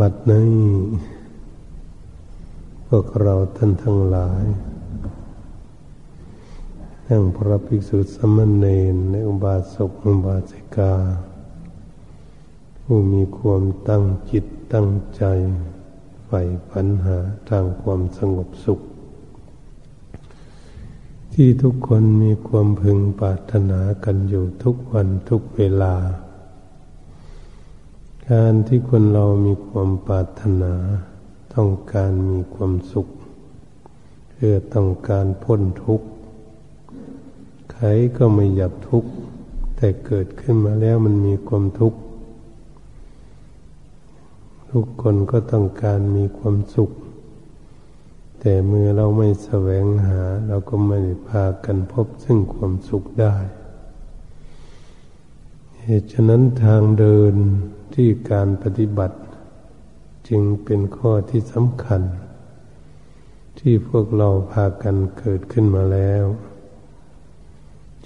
[0.00, 0.50] บัดนี้
[2.86, 4.44] พวกเราท่านทั้งหลาย
[7.06, 10.94] ทั้งพระภิกษุสมณเณรในอุบาสกอุบาสิกา
[12.82, 15.22] ผู้มีความตั้งจิตตั้งใจ
[16.26, 18.80] ใฝ่ปัญหาทางความสงบสุข
[21.32, 25.94] ที่ทุกคนมีความพึงปรารถนากันอยู่ทุกวันทุกเวลา
[28.32, 30.74] การที่คนเรามีความปรารถนา
[31.54, 33.08] ต้องการมีความสุข
[34.30, 36.06] เพื่อต้องการพ้นทุกข์
[37.72, 37.86] ใคร
[38.16, 39.10] ก็ไม่อยากทุกข์
[39.76, 41.98] แต่เกิดขึ้นมาแล้วมันมีความทุกข์
[44.70, 46.90] ทุกคนก็ต้องการมีความสุข
[48.40, 50.98] แต่เมื่อเราไม่แสวงหา เราก็ไม่
[51.28, 53.34] พากันพบซึ่งความสุขได้
[55.88, 57.34] เหตุฉะนั้นทางเดิน
[57.94, 59.18] ที่การปฏิบัติ
[60.28, 62.02] จึงเป็นข้อที่สำคัญ
[63.58, 66.24] ที่พวกเราพากันเกิดขึ้นมาแล้ว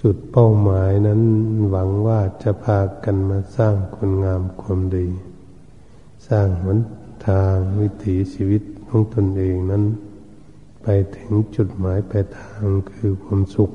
[0.01, 1.21] จุดเป้าหมายนั้น
[1.69, 5.07] หวังว่าจะพากันมาสร้างคุณงามความดี
[6.27, 6.79] สร้างหน
[7.27, 9.83] ทางวิถีชีวิตของตนเองนั้น
[10.81, 10.87] ไป
[11.17, 13.71] ถึงจุดหมายปลายทางคือความสุข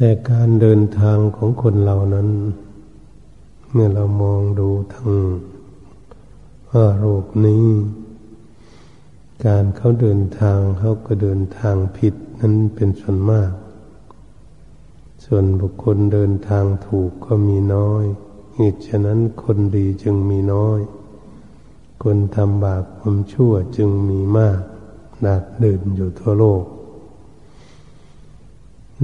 [0.00, 2.28] แต่การเดินทางของคนเรานั้น
[3.72, 5.10] เมื่อเรามองดูทั้ง
[6.70, 7.66] ว่าโลกนี้
[9.46, 13.52] การเขาเดินทางเขาก็เดินทางผิดนั้นเป็นส่วนมาก
[15.24, 18.04] ส่วนบุคคลเดินทางถูกก็มีน้อย
[18.56, 20.80] เหตุฉะนั้นคนดีจึงมีน้อย
[22.02, 24.60] คนทำบาปความชั่วจึงมีมาก
[25.24, 26.64] ดาดเดินอยู่ทั่วโลก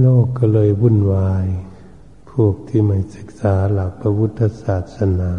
[0.01, 1.45] โลกก็เลยวุ่นวาย
[2.31, 5.31] พวกที่ไม่ศึกษาหลักพระพุทธศาสนา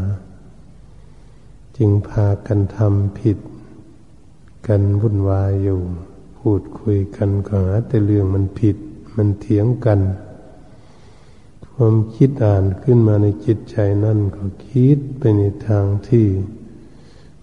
[1.77, 3.39] จึงพากันทำผิด
[4.66, 5.81] กันวุ่นวายอยู่
[6.39, 8.77] พูดคุยกันก็หาแต่เรื่องมันผิด
[9.16, 10.00] มันเถียงกัน
[11.72, 16.27] ความคิดอ่านขึ้นมาในจิตใจนั่นก็คิดไปในทางที่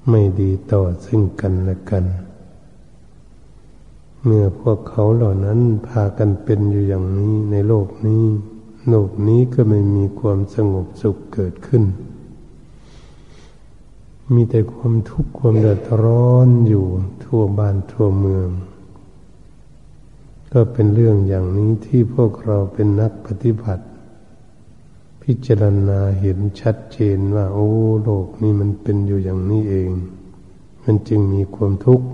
[0.09, 2.05] ไม่ดีต่อซึ่งกันและกัน
[4.25, 8.25] เมื่อพวกเขาเหล่านั้นพากันเป็นอยู่อย่างนี้ในโลกนี้
[8.89, 11.83] โลกนี้ก็ไม่มีความสงบสุขเกิดขึ้น
[14.33, 16.85] มีแต่ความทุกข์ความเดือดร้อนอยู่
[17.23, 18.49] ทั่วบ้านทั่วเมือง
[20.51, 23.83] ก็เป็นเรื่องอย่างนี้ที่พวกเราเป็นนักปฏิบัติ
[25.23, 27.69] พิจารณาเห็นชัดเจนว่า โอ้
[28.03, 29.89] โลกนี้มันเป็นอยู่อย่างนี้เอง
[30.83, 32.07] มันจึงมีความทุกข์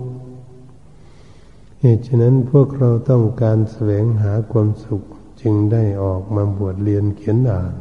[1.82, 5.02] เหตุฉะนั้นพวกเราต้องการแสวงหาความสุข
[5.40, 7.74] จึงได้ออกมาบวชเรียนเขียนอ่าน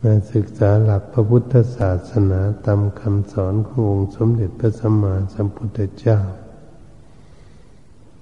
[0.00, 6.18] มาศึกษาหลักพระพุทธศาสนาตามคำสอนขององค์สมเด็จพระสัมมาสัมพุทธเจ้า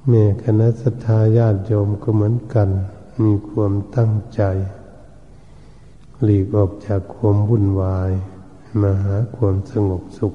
[0.08, 2.68] แม่คณะสัตยาญาติโยมก็เหมือนกัน
[3.22, 4.42] มีความตั้งใจ
[6.22, 8.10] หลีกออกจากความวุ่นวาย
[8.80, 10.34] มาหาความสงบสุข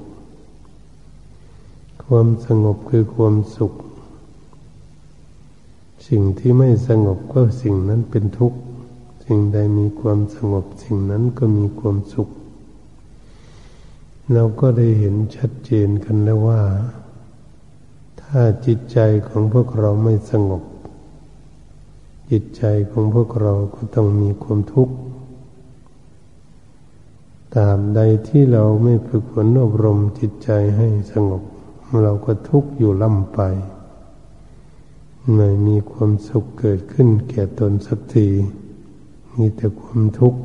[2.14, 3.72] ความสงบคือความสุข
[6.08, 8.58] สิ่งที่ไม่สงบก็สิ่งนั้นเป็นทุกข์
[9.24, 12.28] สิ่งใดมีความสงบสิ่งนั้นก็มีความสุข
[14.32, 16.62] เราก็ได้เห็นชัดเจนกันแล้วว่า
[18.22, 20.62] ถ้าจิตใจของพวกเราไม่สงบ
[22.30, 24.94] จิตใจของพวกเราก็ต้องมีความทุกข์
[27.56, 31.44] ตามใดที่เราไม่ฝึกฝนอบรมจิตใจให้สงบ
[32.02, 33.40] เราก็ทุกข์อยู่ล่ำไป
[35.36, 38.28] ไม่มีความสุขเกิดขึ้นแก่ตนสักที
[39.36, 40.40] มีแต่ความทุกข์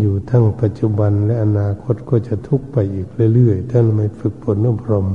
[0.00, 5.06] อยู่ทั้งปัจจุบันและอนาคตก็จะทุกข์ไปอีกเรื่อยๆ ถ้าไม่ฝึกฝนอบรม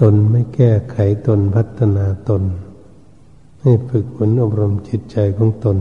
[0.00, 0.96] ตนไม่แก้ไข
[1.26, 2.42] ตนพัฒนาตน
[3.62, 5.78] ให้ฝึกฝนอบรมจิตใจของตน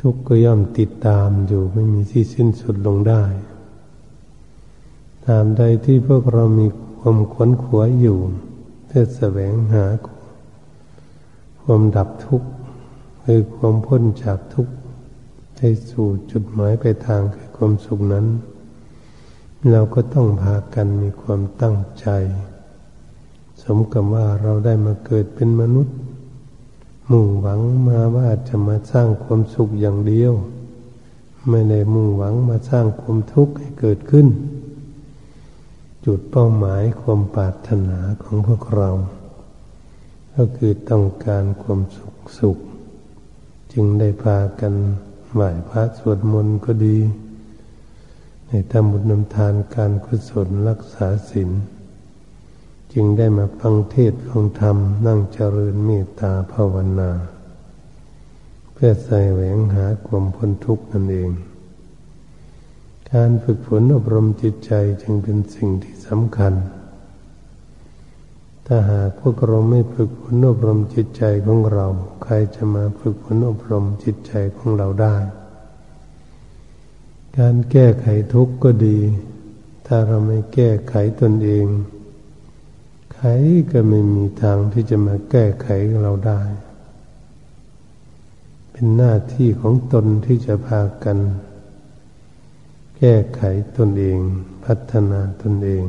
[0.00, 3.22] ทุกข์ก็ย่อมติดตามอยู่ไม่มีที่สิ้นสุดลงได้
[5.26, 6.66] ตามใดที่พวกเรามี
[6.98, 8.18] ความขวนขวายอยู่
[8.86, 9.84] เพื่อแสวงหา
[11.62, 12.48] ความดับทุกข์
[13.24, 14.74] คือความพ้นจากทุกข์
[15.58, 18.26] ให้สู่จุดหมายไปทางคือความสุขนั้น
[19.70, 22.06] เราก็ต้องพากันมีความตั้งใจ
[23.62, 25.96] สมกับว่าเราได้มาเกิดเป็นมนุษย์
[27.10, 30.32] มุ่งหวังมาว่าจะมาสร้างความสุขอย่างเดียว
[31.48, 34.26] ไม่ได้มุ่งหวังมาสร้างความทุกข์ให้เกิดขึ้น
[36.04, 38.90] จุดเป้าหมายความปรารถนาของพวกเรา
[40.34, 42.58] ก็คือต้องการความสุขสุข
[43.72, 44.74] จึงได้พากัน
[45.32, 46.98] ไหว้พระสวดมนต์ก็ดี
[48.46, 51.50] ในทำบุญนำทานการกุศลรักษาศีล
[52.92, 54.76] จึงได้มาฟังเทศฟังธรรม
[55.06, 57.10] นั่งเจริญเมตตาภาวนา
[58.72, 61.30] เพื่อใส่แหวงหาความพ้นทุกข์นั่นเอง
[63.16, 64.72] การฝึกฝนอบรมจิตใจ
[65.02, 66.54] จึงเป็นสิ่งที่สำคัญ
[68.66, 71.86] ถ้าหากพวกเราไม่ฝึกฝนอบรมจิตใจของเรา
[72.22, 75.16] ใครจะมาฝึกฝนอบรมจิตใจของเราได้
[77.38, 78.98] การแก้ไขทุกข์ก็ดี
[79.86, 81.66] ถ้าเราไม่แก้ไขตนเอง
[83.14, 83.28] ใคร
[83.72, 85.68] ก็ไม่มีทางที่จะมาแก้ไข
[86.02, 86.42] เราได้
[88.70, 91.18] เป็นหน้าที่ของตนที่จะพากัน
[93.02, 93.42] แก้ไข
[93.76, 94.18] ตนเอง
[94.64, 95.84] พัฒนาตนเอง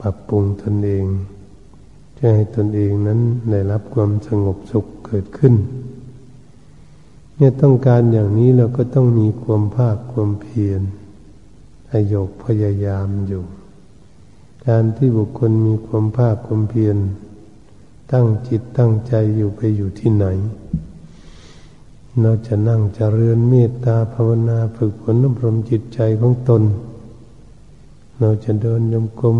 [0.00, 1.06] ปรับปรุงตนเอง
[2.18, 3.20] จะให้ตนเองนั้น
[3.50, 5.54] ได้รับความสงบสุขเกิดขึ้น
[7.36, 10.80] เนี่ยต้องการอย่างนี้เราก็ต้องมีความภาคความเพียร
[11.90, 13.44] อโยกพยายามอยู่
[14.66, 16.96] การที่บุคคลมีความภาคความเพียร
[18.12, 20.26] ตั้งจิตตั้งใจอยู่ไปอยู่ที่ไหน
[22.22, 26.62] เราจะนั่งจะเรือนเมตตาภาวนาฝึกฝนอบรมจิตใจของตน
[28.20, 29.38] เราจะเดินยมกลม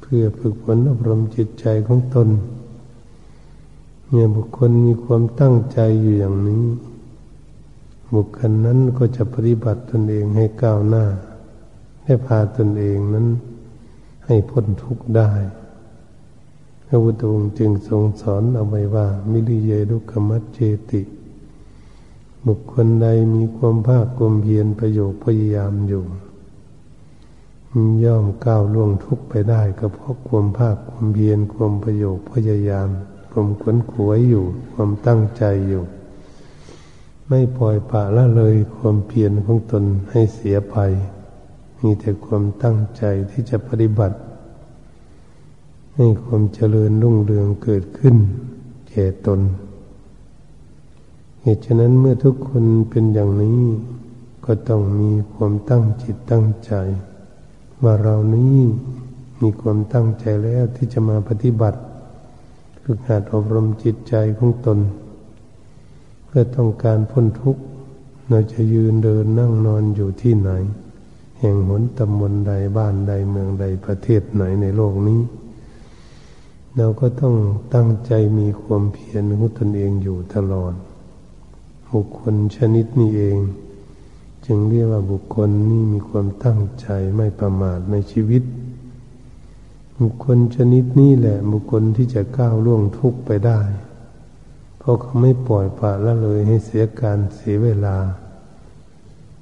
[0.00, 2.28] เพื่อฝึกฝนอบรมจิตใจของตน
[4.08, 6.64] เมื่อบุคคลมีความตั้งใจอยู่อย่างนี้
[8.14, 11.04] บุคคลนั้นก็จะปฏิบัติตนเองให้ก้าวหน้า
[12.04, 13.26] ให้พาตนเองนั้น
[14.26, 15.30] ให้พ้นทุกข์ได้
[16.86, 20.58] พระพุทธองค์จึงทรงสอนเอาไว้ว่า มิริเยดุกมัจเจ
[20.90, 21.02] ติ
[22.46, 26.04] บุคคลใดมีความภาคความเพียรประโยชน์พยายามอยู่
[28.04, 32.88] ย่อมก้าวล่วงทุกไปได้ก็เพราะความภาคความเพียรความประโยชน์พยายาม
[33.30, 35.84] ความขวนขวยอยู่ ความตั้งใจอยู่
[37.28, 40.76] ไม่ปล่อยปะละเลยความเพียรของตนให้เสียไป
[41.82, 44.16] มีแต่ความตั้งใจที่จะปฏิบัติ
[45.96, 48.16] ให้ความเจริญรุ่งเรืองเกิดขึ้น
[48.88, 49.40] แก่ตน
[51.42, 53.62] เหตุฉะนั้นเมื่อทุกคนเป็นอย่างนี้
[54.44, 56.72] ก็ต้องมีความตั้งจิตตั้งใจ
[57.82, 58.56] ว่าเรานี้
[59.42, 61.78] มีความตั้งใจแล้วที่จะมาปฏิบัติ
[62.82, 64.78] ฝึกหัดอบรมจิตใจของตน
[66.26, 67.62] เพื่อต้องการพ้นทุกข์
[68.28, 70.50] เราจะยืนเดินนั่งนอนอยู่ที่ไหน
[71.38, 75.20] แห่งหนตำบลใดบ้านใดเมืองใดประเทศไหนในโลกนี้
[76.76, 77.34] เราก็ต้อง
[77.74, 80.74] ตั้งใจมีความเพียรของตนเองอยู่ตลอด
[81.92, 83.38] บุคคลชนิดนี้เอง
[84.46, 88.42] จึงเรียกว่าบุคคลนี้มีความตั้งใจไม่ประมาทในชีวิต
[90.00, 93.60] บุคคลชนิดนี้แหละ บุคคลที่จะก้าวล่วงทุกข์ไปได้
[94.78, 97.96] เพราะเขาไม่ปล่อยปละละเลยให้เสียการเสียเวลา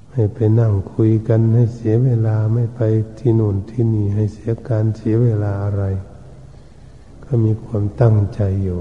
[0.09, 2.81] ไม่ไปนั่งคุยกันให้เสียเวลาไม่ไป
[3.19, 5.83] ที่นู่นที่นี่ให้เสียการเสียเวลาอะไร
[7.25, 8.79] ก็มีความตั้งใจอยู่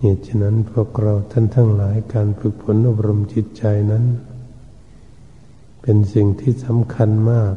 [0.00, 4.04] เหตุฉะนั้นพวกเราท่านทั้งหลายการฝึกฝนอบรมจิตใจนั้น
[5.82, 7.54] เป็นสิ่งที่สำคัญมาก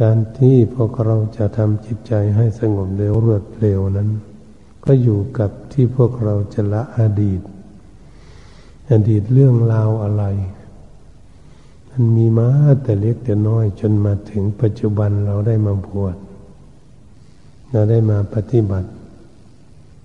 [0.00, 4.08] การที่พวกเราจะทำจิตใจให้สงบเร็วรวดเร็วนั้น
[4.84, 7.40] ก็อยู่กับที่พวกเราจะละอดีต
[8.90, 10.24] อดีตเรื่องราวอะไร
[11.90, 12.48] มันมีมา
[12.82, 16.16] แต่เล็กแต่น้อยจนมาถึงปัจจุบันเราได้มาบวช
[17.70, 18.88] เราได้มาปฏิบัติ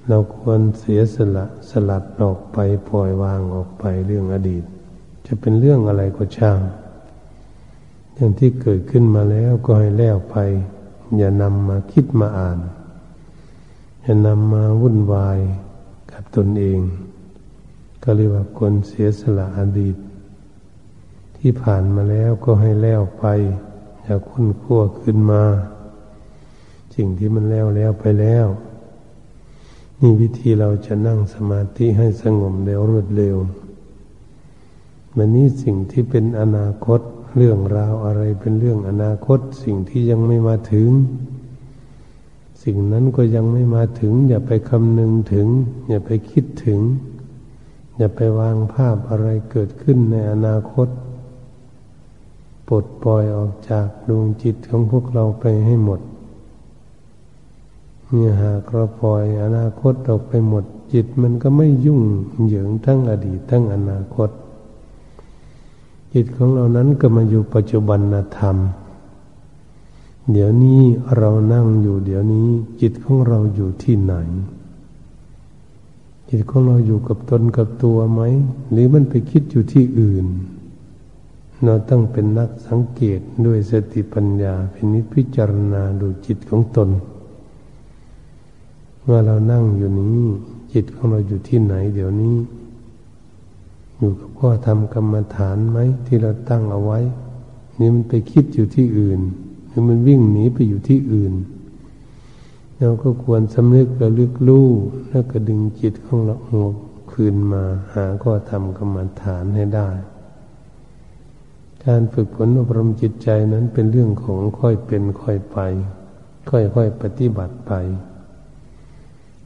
[0.08, 2.58] เราควรเสียสละสลัดออกไป
[2.90, 4.64] ปล่อยวางออกไปเรื่องอดีต
[5.26, 6.60] จะเป็นเรื่องอะไรก็ช่าง
[8.14, 10.38] เรื่องที่เกิดขึ้นมาแล้วก็ให้แล้วไป
[11.18, 12.60] อย่านำมาคิดมาอ่าน
[14.04, 15.40] อย่านำมาวุ่นวาย
[16.12, 16.80] กับตนเอง
[18.04, 19.98] ก็เรียกว่าคนเสียสละอดีต
[21.38, 23.26] ที่ผ่านมาแล้วก็ให้แล้วไป
[24.04, 25.44] อย่าคุ้นคั่วขึ้นมา
[26.96, 28.48] สิ่งที่มันแล้วแล้วไปแล้ว
[30.22, 33.38] วิธีเราจะนั่งสมาธิให้สงบเร็วรวดเร็ว
[35.16, 37.02] มันนี้สิ่งที่เป็นอนาคต
[37.36, 40.90] เรื่องราวอะไรเป็นเรื่องอนาคต สิ่งที่ยังไม่มาถึง
[42.64, 45.48] สิ่งนั้นก็ยังไม่มาถึง อย่าไปคำนึงถึง
[45.90, 46.80] อย่าไปคิดถึง
[47.98, 50.88] อย่าไปวางภาพอะไรเกิดขึ้นในอนาคต
[52.68, 56.02] ปลดปล่อยออกจากดวงจิตของพวกเราไปให้หมด
[58.12, 62.02] เนี่ยหากเราปล่อยอนาคตออกไปหมดจิตมันก็ไม่ยุ่ง
[62.46, 64.30] เหยิงทั้งอดีตทั้งอนาคต
[66.14, 68.00] จิตของเรานั้นก็มาอยู่ปัจจุบัน
[68.38, 68.58] ธรรม
[70.32, 70.82] เดี๋ยวนี้
[71.18, 72.48] เรานั่งอยู่เดี๋ยวนี้
[72.82, 74.14] จิตของเราอยู่ที่ไหน
[76.30, 78.22] จิตของเราอยู่กับตนกับตัวไหม
[78.72, 80.26] หรือมันไปคิดอยู่ที่อื่น
[81.66, 86.90] เราต้องเป็นนักสังเกตด้วยสติปัญญาพินิจพิจารณาดูจิตของตน
[89.08, 90.20] เมื่อเรานั่งอยู่นี้
[90.74, 92.36] จิตของเราอยู่ที่ไหน เดี๋ยวนี้
[93.98, 97.00] อยู่กับพ่อทำกรรมฐานไหมที่เราตั้งเอาไว้
[97.80, 99.20] นี่มันไปคิดอยู่ที่อื่น
[99.68, 101.34] หรือมันวิ่งหนีไปอยู่ที่อื่น
[102.80, 104.68] เราก็ควรสำนึกระลึกรู้
[105.10, 106.38] แล้วก็ดึงจิตของเรา
[107.12, 109.90] คืนมาหาข้อธรรมกรรมฐานให้ได้
[111.86, 115.58] การฝึกฝนอบรมจิตใจนั้นเป็นเรื่องของค่อยเป็นค่อยไป
[116.50, 117.74] ค่อยๆปฏิบัติไป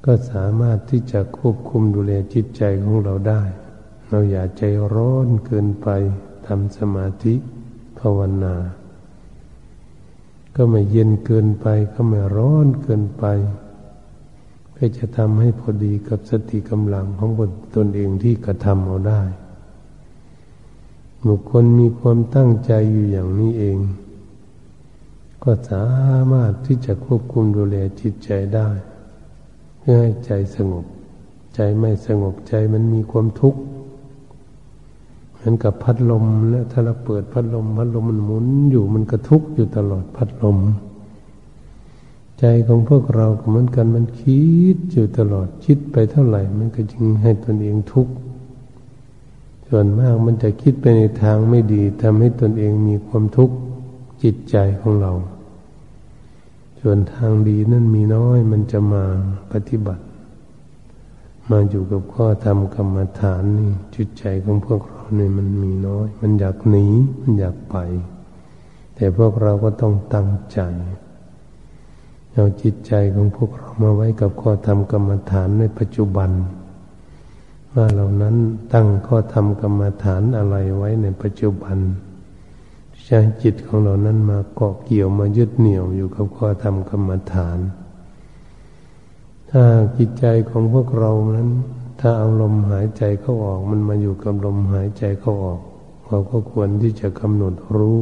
[0.05, 3.43] ก็สามารถที่จะควบคุมดูแลจิตใจของเราได้
[4.09, 5.87] เราอย่าใจร้อนเกินไป
[6.47, 7.35] ทำสมาธิ
[7.99, 8.55] ภาวนา
[10.55, 13.25] ก็ไม่เย็นเกินไปก็ไม่ร้อนเกินไป
[14.77, 17.31] ก็จะทำให้พอดีกับสติกำลังของ
[17.75, 19.21] ตนเองที่กระทำเอาได้
[21.27, 23.77] บุคคลมีความตั้งใจอยู่อย่างนี้เอง
[25.43, 25.85] ก็สา
[26.31, 28.69] มารถที่จะควบคุมดูแลจิตใจได้
[29.81, 30.85] เพื่อให้ใจสงบ
[31.55, 33.59] ใจไม่สงบใจมันมีความทุกข์
[35.33, 40.57] เหมือนกับพัดลมและถ้าเราเปิดพัดลม พัดลมมันหมุนอยู่มันกระทุกอยู่ตลอดพัดลม
[42.39, 44.41] ใจของพวกเราก็เหมือนกันมันคิ
[44.75, 48.13] ดอยู่ตลอดคิดไปเท่าไหร่มันก็จึงให้ตนเองทุกข์
[49.67, 53.55] ส่วนมากมันจะคิดไปในทางไม่ดีทำให้ตนเองมีความทุกข์
[54.23, 55.11] จิตใจของเรา
[56.81, 59.03] ส่วนทางดีนั่นมีน้อยมันจะมา
[59.51, 60.03] ปฏิบัติ
[61.49, 66.85] มาอยู่กับข้อธรรมกรรมฐานนี่จิตใจของพวกเราเนี่ยมันมีน้อย มันอยากหนี
[67.21, 67.77] มันอยากไป
[68.95, 70.59] แต่พวกเราก็ต้องตั้งใจ
[72.33, 76.31] เอาจิตใจของพวกเรามาไว้กับข้อธรรมกรรมฐานในปัจจุบัน
[77.73, 78.35] ว่าเหล่านั้น
[78.73, 81.77] ตั้งข้อธรรมกรรมฐานอะไรไว้ในปัจจุบัน
[83.05, 87.59] ใช้จิตของเรานั้นมาเกาะเกี่ยวมายึดเหนี่ยวอยู่กับข้อธรรมกรรมฐาน
[89.51, 89.63] ถ้า
[89.97, 91.49] จิตใจของพวกเรานั้น
[91.99, 95.59] ถ้าเอาลมหายใจเข้าออกมันมาอยู่กับลมหายใจเข้าออก
[96.09, 98.01] เราก็ควรที่จะกำหนดรู้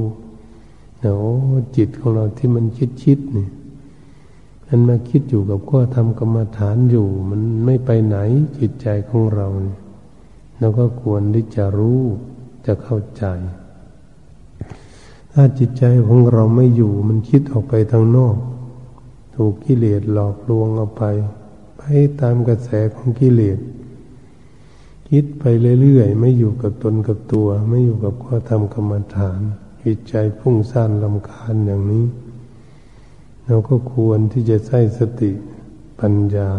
[1.01, 1.33] นะโอ้
[1.77, 3.47] จิตของเราที่มันคิดคิดนี่
[4.67, 8.17] มันมาคิดอยู่กับข้อทำกรรมฐานอยู่ มันไม่ไปไหน
[8.59, 9.47] จิตใจของเรา
[10.59, 12.01] เราก็ควรที่จะรู้
[12.65, 13.25] จะเข้าใจ
[15.33, 18.37] ถ้าจิตใจของเราไม่อยู่มันคิดออกไปทางนอก
[19.35, 21.03] ถูกกิเลสหลอกลวงเอาไป
[21.77, 21.83] ไป
[22.21, 23.59] ตามกระแสของกิเลส
[25.09, 25.43] คิดไป
[25.81, 29.39] เรื่อยๆ ไม่อยู่กับตนกับตัว ไม่อยู่กับข้อธรรมกรรมฐาน
[29.83, 32.05] จิตใจพุ่งซ่านลำคาญอย่างนี้
[33.45, 35.31] เราก็ควรที่จะใช้สติ
[35.99, 36.49] ปัญญา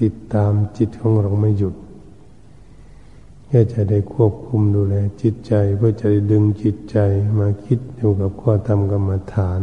[0.00, 1.74] ติดตามจิตของเราไม่หยุด
[3.58, 6.98] พื่อจะได้ควบคุมดูแลจิตใจ เพื่อจะได้ดึงจิตใจ
[7.38, 9.60] มาคิดอยู่กับข้อธรรมกรรมฐาน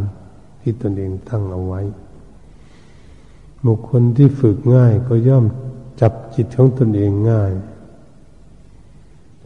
[0.60, 1.80] ที่ตนเองตั้งเอาไว้
[3.66, 5.44] บุคคลที่ฝึกง่ายก็ย่อม
[6.00, 7.52] จับจิตของตนเองง่าย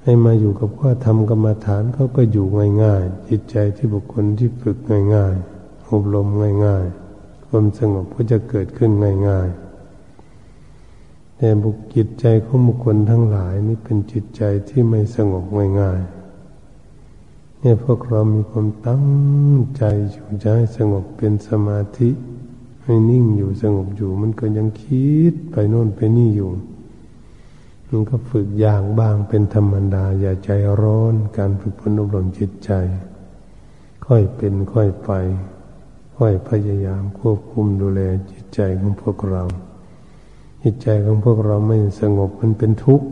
[0.02, 2.46] ให้มาอยู่กับข้อธรรมกรรมฐานเขาก็อยู่
[2.82, 4.78] ง่ายๆจิตใจที่บุคคลที่ฝึก
[5.14, 6.28] ง่ายๆอบรม
[6.64, 8.90] ง่ายๆความสงบก็จะเกิดขึ้น
[9.28, 9.67] ง่ายๆ
[11.38, 15.44] แต่บุคจิตใจของบุคคลทั้งหลายนี่เป็นจิตใจที่ไม่สงบ
[15.80, 19.04] ง่ายๆเนี่ยพวกเรามีความตั้ง
[19.76, 22.10] ใจอยู่ให้สงบเป็นสมาธิ
[22.84, 26.50] ให้นิ่งอยู่สงบอยู่ มันก็ยังคิดไปโน่นไปนี่อยู่
[27.88, 32.70] มันก็ฝึกอย่างบ้างเป็นธรรมดา อย่าใจร้อนการฝึกฝนอบรมจิตใจ
[34.06, 35.10] ค่อยเป็นค่อยไป
[36.16, 39.42] ค่อยพยายามควบคุมดูแลจิตใจของพวกเรา
[40.62, 43.06] จิตใจของพวกเราไม่สงบมันเป็นทุกข์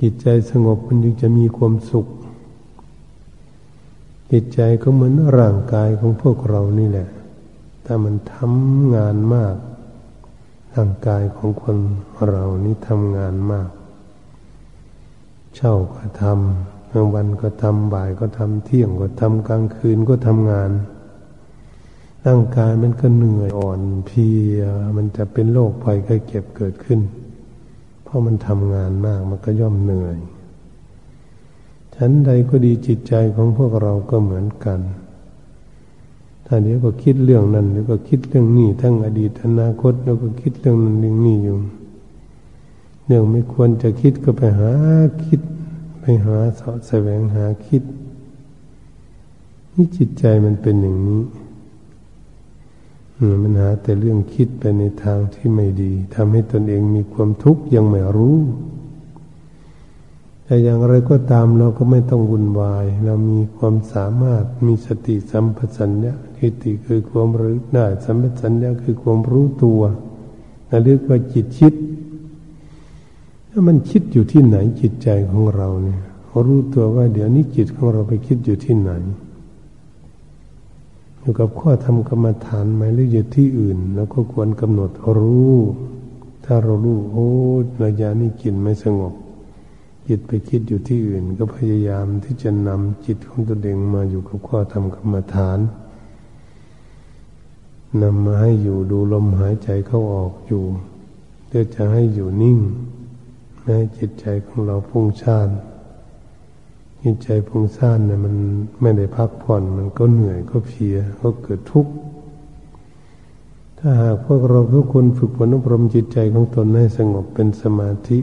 [0.00, 2.06] จิตใจสงบมันจึงจะมีความสุข
[4.32, 7.08] จิตใจก็เหมือนร่างกายของพวกเรานี่แหละ
[7.84, 9.56] ถ้ามันทำงานมาก
[10.74, 11.76] ร่างกายของคน
[12.28, 13.70] เรานี่ทำงานมาก
[15.56, 20.70] เช่าก็ทำกลางวันก็ทำบ่ายก็ทำเที่ยงก็ทำกลางคืนก็ทำงาน
[22.26, 24.60] ร่างกายมันก็เหนื่อยอ่อนเพีย
[24.96, 27.00] มันจะเป็นโรคภัยไข้เจ็บเกิดขึ้น
[28.02, 30.16] เพราะมันทำงานมากมันก็ย่อมเหนื่อย
[31.94, 34.80] ฉันใดก็ดีจิตใจของพวกเราก็เหมือนกัน
[36.46, 41.58] ถ้าเดี๋ยวก็คิดเรื่องนั้นเดี๋ยวก็คิดเรื่องนี้ทั้งอดีตอนาคตแล้วก็คิดเรื่องนั้นเรื่องนี้อยู่
[43.06, 44.72] เรื่องไม่ควรจะคิดก็ไปหา
[45.24, 45.40] คิด
[46.00, 47.82] ไปหาสาะแสวงหาคิด
[49.72, 51.22] นี่จิตใจมันเป็นอย่างนี้
[53.42, 58.38] มันหาแต่เรื่องคิดไปในทางที่ไม่ดีทำให้ตนเองมีความทุกข์ยังไม่รู้
[60.44, 69.80] แต่อย่างไรก็ตามเราก็ไม่ต้องวุ่นวาย เรามีความสามารถมีสติสัมปชัญญะทิฏฐิคือความรู้ได้สัมปชัญญะคือความรู้ตัว
[70.68, 71.74] นั่นเรียกว่าจิตคิด
[73.50, 76.00] ถ้ามันคิดอยู่ที่ไหนจิตใจของเราเนี่ย
[76.46, 78.90] รู้ตัวว่าเดี๋ยวนี้จิตของเราไปคิดอยู่ที่ไหน
[81.20, 85.56] อยู่กับข้อทำกรรมฐานไหมหรืออยู่ที่อื่นแล้วก็ควรกำหนดรู้
[86.44, 87.30] ถ้าเรารู้โอ้
[87.84, 89.14] ระยะนี้จิตไม่สงบ
[90.08, 95.58] จิตไปคิดอยู่ที่อื่น ก็พยายามที่จะนำจิตของตัวเองมาอยู่กับข้อทำกรรมฐาน
[98.02, 100.64] นำมาให้อยู่ดูลมหายใจเข้าออกอยู่
[101.46, 102.58] เพื่อจะให้อยู่นิ่ง
[103.62, 105.52] ให้จิตใจของเราพุ่งชาติ
[107.02, 108.34] จิตใจพุ่งซ่านเนี่ยมัน
[108.80, 111.92] ไม่ได้พักผ่อน มันก็เหนื่อยก็เพียก็เกิดทุกข์
[113.78, 118.18] ถ้าหากพวกเราทุกคนฝึกฝนอบรมจิตใจของตนให้สงบเป็นสมาธิ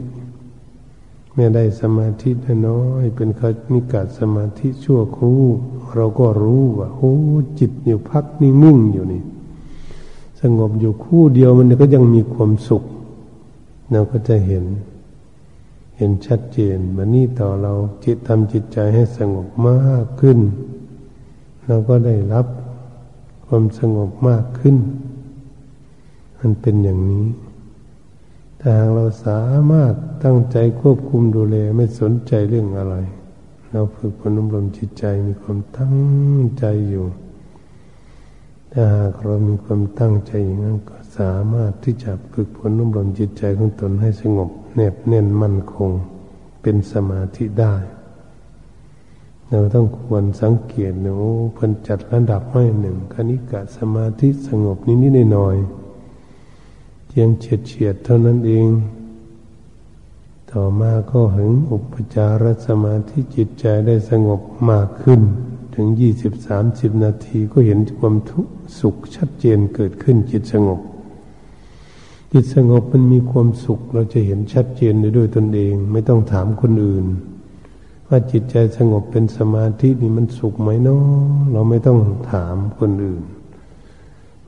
[1.32, 2.30] เมื่อได้สมาธิ
[2.68, 3.40] น้อยเป็นค
[3.72, 5.42] ณิกาสมาธิชั่วครู่
[5.96, 7.14] เราก็รู้ว่าโอ้
[7.58, 9.22] จิตอยู่พักนิ่งอยู่นี่
[10.40, 12.82] สงบอยู่คู่เดียวมันก็ยังมีความสุข
[13.90, 14.64] เราก็จะเห็น
[15.98, 17.72] เห็นชัดเจนมันนี่ต่อเรา
[18.04, 20.38] จิตทำจิตใจให้สงบมากขึ้น
[21.66, 22.46] เราก็ได้รับ
[23.46, 24.76] ความสงบมากขึ้น
[26.38, 27.26] มันเป็นอย่างนี้
[28.60, 32.96] ถ้าหากเราสามารถตั้งใจควบคุมดูแลไม่สนใจเรื่องอะไร
[33.70, 35.96] เราฝึกพนุบรมจิตใจมีความตั้ง
[36.58, 37.06] ใจอยู่
[38.72, 45.90] ถ้าหากเรามีความตั้งใจอย่างนั้นก็สามารถที่จะฝึกฝนนุ่มรมจิตใจของตนให้สงบ แนบแน่นมั่นคง
[46.62, 47.74] เป็นสมาธิได้
[49.50, 55.56] เราต้องควรสังเกตหนะโอ้เพิ่นจัดระดับให้หนึ่งคณิกะสมาธิสงบนิดนิดหน่อย
[57.08, 58.68] เพียงเฉียดเฉียดเท่านั้นเอง
[60.52, 65.20] ต่อมาก็ถึงอุปจารสมาธิจิตใจได้สงบมากขึ้น
[65.74, 70.80] ถึงยี่สิบสามสิบนาทีก็เห็นความทุกข์สุขชัดเจนเกิดขึ้นจิตสงบ
[72.32, 77.06] จิตสงบมันมีความสุข เราจะเห็นชัดเจนด้ด้วยตนเอง ไม่ต้องถามคนอื่น
[78.08, 81.02] ว่าจิตใจสงบเป็นสมาธินี่มันสุขไหมเนาะ
[81.52, 81.98] เราไม่ต้อง
[82.32, 83.24] ถามคนอื่น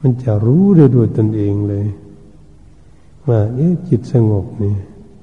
[0.00, 1.86] มันจะรู้ได้ด้วยตนเองเลย
[3.28, 4.76] ว่าเอ๊ะจิตสงบนี่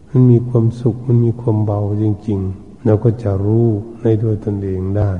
[0.09, 3.67] มันมีความสุขมันมีความเบาจริง ๆ เราก็จะรู้
[4.01, 5.11] ในด้วยตนเองได้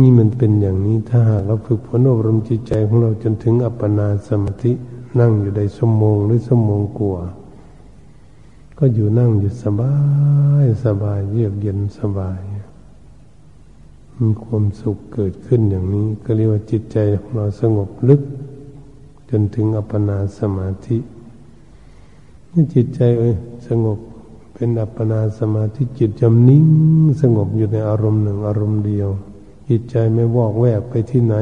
[0.00, 4.72] นี่มันเป็นอย่างนี้ถ้าหากเราฝึกฝนอบรมจิตใจของเราจนถึงอัปปนาสมาธิ
[5.20, 7.20] นั่งอยู่ได้ชั่วโมงหรือชั่วโมงกว่า
[8.78, 9.94] ก็อยู่นั่งอยู่สบา
[10.62, 12.40] ยสบายเยือกเย็นสบาย
[14.20, 18.22] มีความสุขเกิดขึ้นอย่างนี้ ก็เรียกว่าจิตใจของเราสงบลึก
[19.30, 20.98] จนถึงอัปปนาสมาธิ
[22.50, 23.34] นี่จิตใจเอ้ย
[23.68, 23.98] สงบ
[24.54, 26.66] เป็นอัปปนาสมาธิจิตจำนิ่ง
[27.22, 29.08] สงบอยู่ในอารมณ์หนึ่งอารมณ์เดียว
[29.68, 31.34] จิตใจไม่วอกแวกไปที่ไหน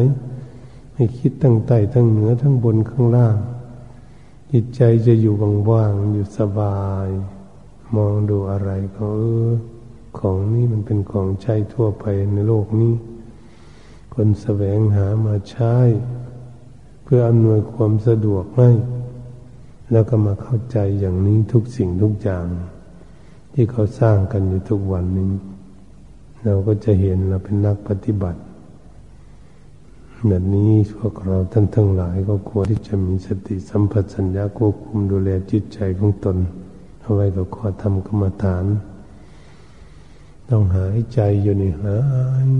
[0.93, 3.37] ไม่คิดทั้งใต้ทั้งเหนือทั้งบนข้างล่าง
[4.55, 5.35] จิตใจจะอยู่
[5.71, 7.09] ว่างๆอยู่สบาย
[7.97, 9.51] มองดูอะไรก็เออ
[10.19, 12.95] ของนี้มันเป็นของใช้ทั่วไปในโลกนี้
[14.15, 15.75] คนแสวงหามาใช้
[17.05, 18.71] เพื่ออำนวยความสะดวกให้
[19.93, 22.47] แล้วก็มาเข้าใจอย่างนี้ทุกสิ่งทุกอย่าง
[23.53, 25.33] ที่เขาสร้างกันอยู่ทุกวันนี้
[26.45, 28.41] เราก็จะเห็นเราเป็นนักปฏิบัติ
[30.29, 36.37] แบบนี้พวกเราท่านทั้งหลายก็ควรที่จะมีสติสัมปชัญญะควบคุมดูแลจิตใจของตน
[37.01, 38.65] เอาไว้กับข้อธรรมกรรมฐาน
[40.49, 41.99] ต้องหายใจอยู่นี่หา
[42.49, 42.51] ย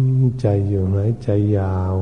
[0.41, 1.95] ใจอยู่หายใจยาว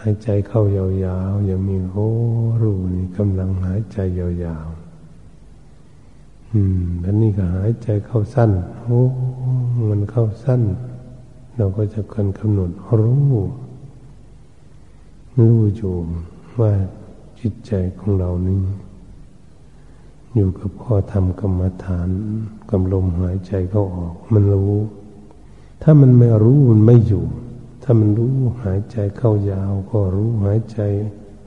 [0.00, 0.84] หายใจเข้ายา
[1.30, 2.08] วๆอย่างมีโอ้
[2.60, 8.50] รู้นี่กำลังหายใจยาวๆอืมแล้วนี่ก็หายใจเข้าสั้น
[8.82, 9.02] โอ้
[9.88, 10.62] มันเข้าสั้น
[11.56, 13.34] เราก็จะกันกำหนดรู้
[15.38, 15.94] รู้อยู่
[16.60, 16.72] ว่า
[17.40, 18.62] จิตใจของเรานี้
[20.34, 22.08] อยู่กับข้อธรรมกรรมฐาน
[22.70, 24.74] กำลมหายใจเข้าออก มันรู้
[25.82, 27.24] ถ้ามันไม่รู้มันไม่อยู่
[27.82, 30.80] ถ้ามันรู้หายใจเข้ายาว ก็รู้หายใจ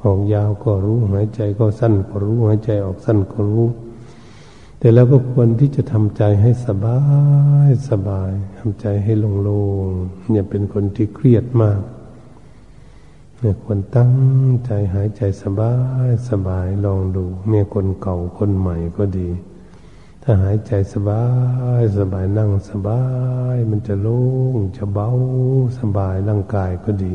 [0.03, 3.65] ออกยาวก็รู้หายใจก็สั้นก็รู้หายใจออกสั้นก็รู้
[4.79, 6.99] แต่แล้วก็ควรที่จะทำใจให้สบา
[7.67, 11.81] ยสบายทำใจให้โล่งๆอย่าเป็นคนที่เครียดมาก
[13.43, 14.13] เนี่ยควรตั้ง
[14.65, 15.73] ใจหายใจสบา
[16.07, 19.29] ยสบายลองดูเมียคนเก่าคนใหม่ก็ดี
[20.23, 21.23] ถ้าหายใจสบา
[21.79, 23.01] ยสบายนั่งสบา
[23.55, 24.21] ย มันจะโล่
[24.55, 25.09] งจะเบา
[25.79, 27.13] สบายร่างกายก็ดี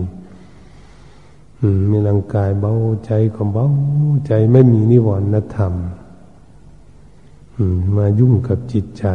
[1.90, 2.72] มีร่างกายเบา
[3.06, 3.66] ใจก็เบา
[4.26, 5.74] ใจไม่มีนิวรณธรรม
[7.96, 9.06] มายุ่งกับจิตใจ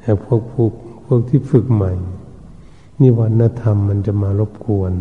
[0.00, 0.72] แต่พวกพวก
[1.04, 1.92] พวกที่ฝึกใหม่
[3.00, 4.94] นิวรณธรรมมันจะมารบกวน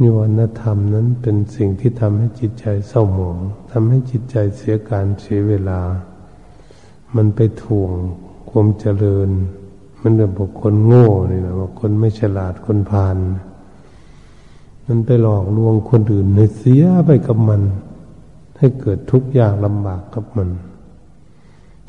[0.00, 3.38] นิวรณธรรมนั้นเป็นสิ่งที่ทำให้จิตใจเศร้าหมอง
[3.70, 5.80] ทำให้จิตใจเสียการเสียเวลา
[7.16, 7.92] มันไปถ่วง
[8.50, 9.30] ความเจริญ
[10.02, 13.16] มันเรื่องบอกคนโง่นี่นะว่าคนไม่ฉลาดคนพาล
[14.86, 17.62] มันไปหลอกลวงคนอื่นให้เสียไปกับมัน
[18.58, 20.48] ให้เกิดทุกข์ยากลำบากกับมัน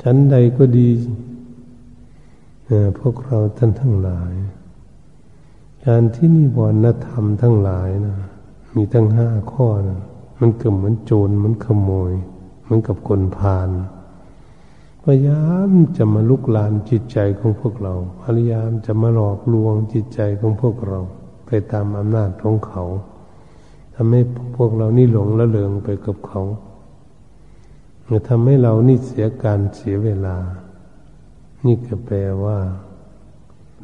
[0.02, 0.88] ชั้นใดก็ดี
[2.98, 4.32] พวกเราท่านทั้งหลาย
[5.88, 8.16] การที่นิวรณธรรมทั้งหลายนะ
[8.74, 10.00] มีทั้งห้าข้อนะ
[10.40, 12.12] มันเกิดเหมือนโจรเหมือนขโมย
[12.62, 13.70] เหมือนกับคนพาล
[15.02, 21.00] พยายามจะมาลุกลานจิตใจของพวกเรา พยายามจะมาหลอกลวงจิตใจของพวกเรา
[21.46, 22.84] ไปตามอำนาจของเขา
[23.94, 24.20] ทำให้
[24.56, 26.42] พวกเรานี่หลงละเลงไปกับเขา
[28.28, 30.36] ทำให้เรานี่เสียการเสียเวลา
[31.66, 32.58] นี่ก็แปลว่า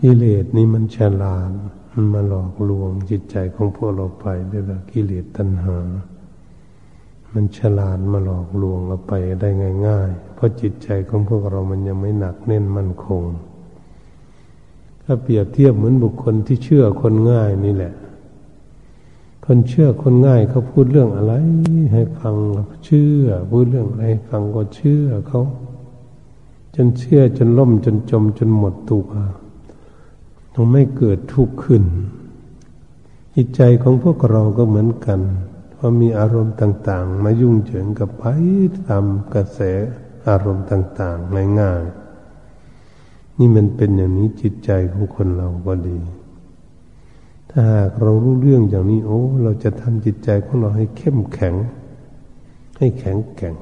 [0.01, 1.53] กิเลสนี่มันฉลาด
[2.12, 5.78] มาหลอกลวงจิตใจของพวกเราไปด้วยว่ากิเลสตัณหา
[7.33, 9.48] มันฉลาดมาหลอกลวงเราไปได้
[9.87, 13.22] ง่ายๆ เพราะจิตใจของพวกเรามันยังไม่หนักแน่นมั่นคง
[15.04, 17.94] ถ้าเปรียบเทียบเหมือนบุคคลที่เชื่อคนง่ายนี่แหละ
[19.44, 21.33] คนเชื่อคนง่ายเขาพูดเรื่องอะไร
[21.92, 22.35] ให้ฟัง
[22.85, 25.42] เชื่อ พูดเรื่องอะไรฟังก็เชื่อเขา
[26.74, 29.07] จนเชื่อจนล่มจนจมจนหมดตัว
[30.55, 31.85] ต้องไม่เกิดทุกข์ขึ้น
[33.35, 35.21] จิตใจของพวกเราก็เหมือนกัน
[35.75, 38.25] พอมีอารมณ์ต่าง ๆ มายุ่งเฉิงกับไป
[38.87, 39.61] ตามกระแส
[40.29, 45.99] อารมณ์ต่าง ๆ ง่ายๆนี่มันเป็นอย่างนี้จิตใจของคนเราก็ดี
[47.51, 51.55] ถ้าหากเรารู้เรื่องอย่างนี้โอ้เราจะทำจิตใจของเราให้เข้มแข็ง
[52.79, 53.55] ให้แข็งแกร่ง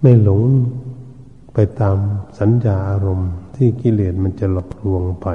[0.00, 0.40] ไม่หลง
[1.54, 1.96] ไปตาม
[2.38, 5.28] สัญญาอารมณ์ ที่กิเลสมันจะหลอกลวงไป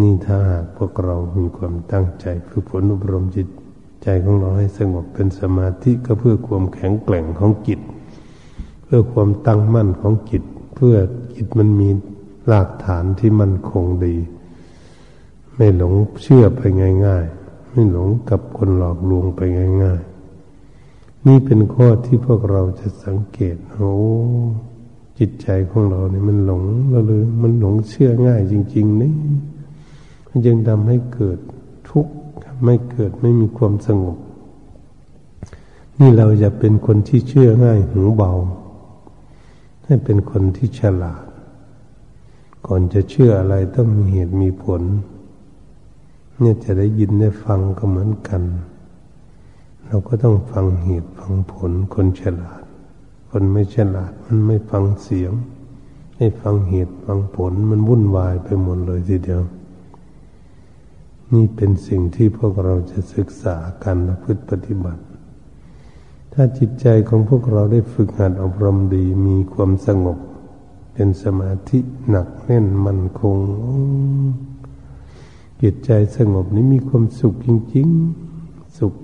[0.00, 3.48] นี่ถ้าหากพวกเรามีความตั้งใจฝึกฝนอบรมจิต
[4.02, 7.80] ใจของเราให้สงบเป็นสมาธิก็เพื่อความแข็งแกร่งของจิต
[8.84, 10.42] เพื่อความตั้งมั่นของจิต
[10.74, 10.96] เพื่อ
[11.34, 11.88] จิตมันมี
[12.50, 14.16] รากฐานที่มันคงดี
[15.56, 16.60] ไม่หลงเชื่อไป
[17.06, 19.40] ง่าย ๆ ไม่หลงกับคนหลอกลวงไป
[19.84, 20.00] ง่าย
[20.64, 23.92] ๆ นี่เป็นข้อที่พวกเราจะสังเกตโอ้
[25.22, 29.12] จิตใจของเราเนี่ยมันหลงละเลยมันหลงเชื่อง่ายจริง ๆ นี่
[30.28, 31.38] มันจึงทำให้เกิด
[31.88, 32.14] ทุกข์
[32.64, 34.18] ไม่เกิดไม่มีความสงบ
[35.98, 38.32] นี่เราจะเป็นคนที่เชื่อง่ายหูเบา
[39.84, 41.24] ให้เป็นคนที่ฉลาด
[42.66, 44.82] ก่อนจะเชื่ออะไรต้องมีเหตุมีผล
[46.40, 48.42] เนี่ยจะได้ยินได้ฟังก็เหมือนกัน
[49.86, 52.59] เราก็ต้องฟังเหตุฟังผลคนฉลาด
[53.30, 55.32] คนไม่ฉลาดมันไม่ฟังเสียง
[56.16, 59.42] ให้ฟังเหตุฟังผลมันวุ่นวายไปหมดเลยทีเดียว
[61.32, 65.02] นี่เป็นสิ่งที่พวกเราจะศึกษาการประพฤติปฏิบัติ
[66.32, 70.18] ถ้าจิตใจของพวกเราได้ฝึกหัดอบรมดีมีความสงบ
[70.94, 73.36] เป็นสมาธิหนักแน่นมั่นคง
[75.62, 77.88] จิตใจสงบนี้มีความสุขจริง
[78.32, 78.94] ๆ สุข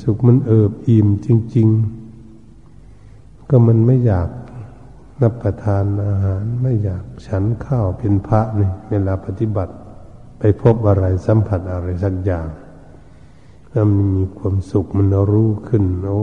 [0.00, 2.07] สุขมันเอิบอิ่มจริง ๆ
[3.50, 4.28] ก็มันไม่อยาก
[5.20, 9.74] นับประทานอาหาร ไม่อยากฉันข้าวเป็นพระนี่เวลาปฏิบัติ
[10.38, 12.48] ไปพบอะไรสัมผัสอะไรสักอย่าง
[13.70, 16.20] ถ้ามันมีความสุขมันรู้ขึ้น โอ้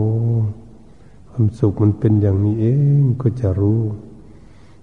[1.29, 2.67] ความสุขมันเป็นอย่างนี้เอ
[2.99, 3.81] งก็จะรู้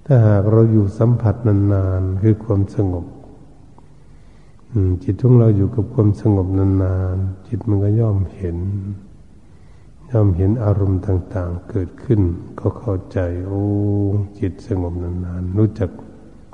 [0.06, 1.34] ถ้าหากเราอยู่สัมผัส
[1.72, 3.06] นานๆคือความสงบ
[5.02, 8.56] จิตของเราอยู่กับความสงบนานๆจิตมันก็ย่อมเห็น
[10.12, 12.20] ย่อมเห็นอารมณ์ต่าง ๆ เกิดขึ้น
[12.60, 13.64] ก็เข้าใจ โอ้
[14.38, 15.90] จิตสงบนานๆรู้จัก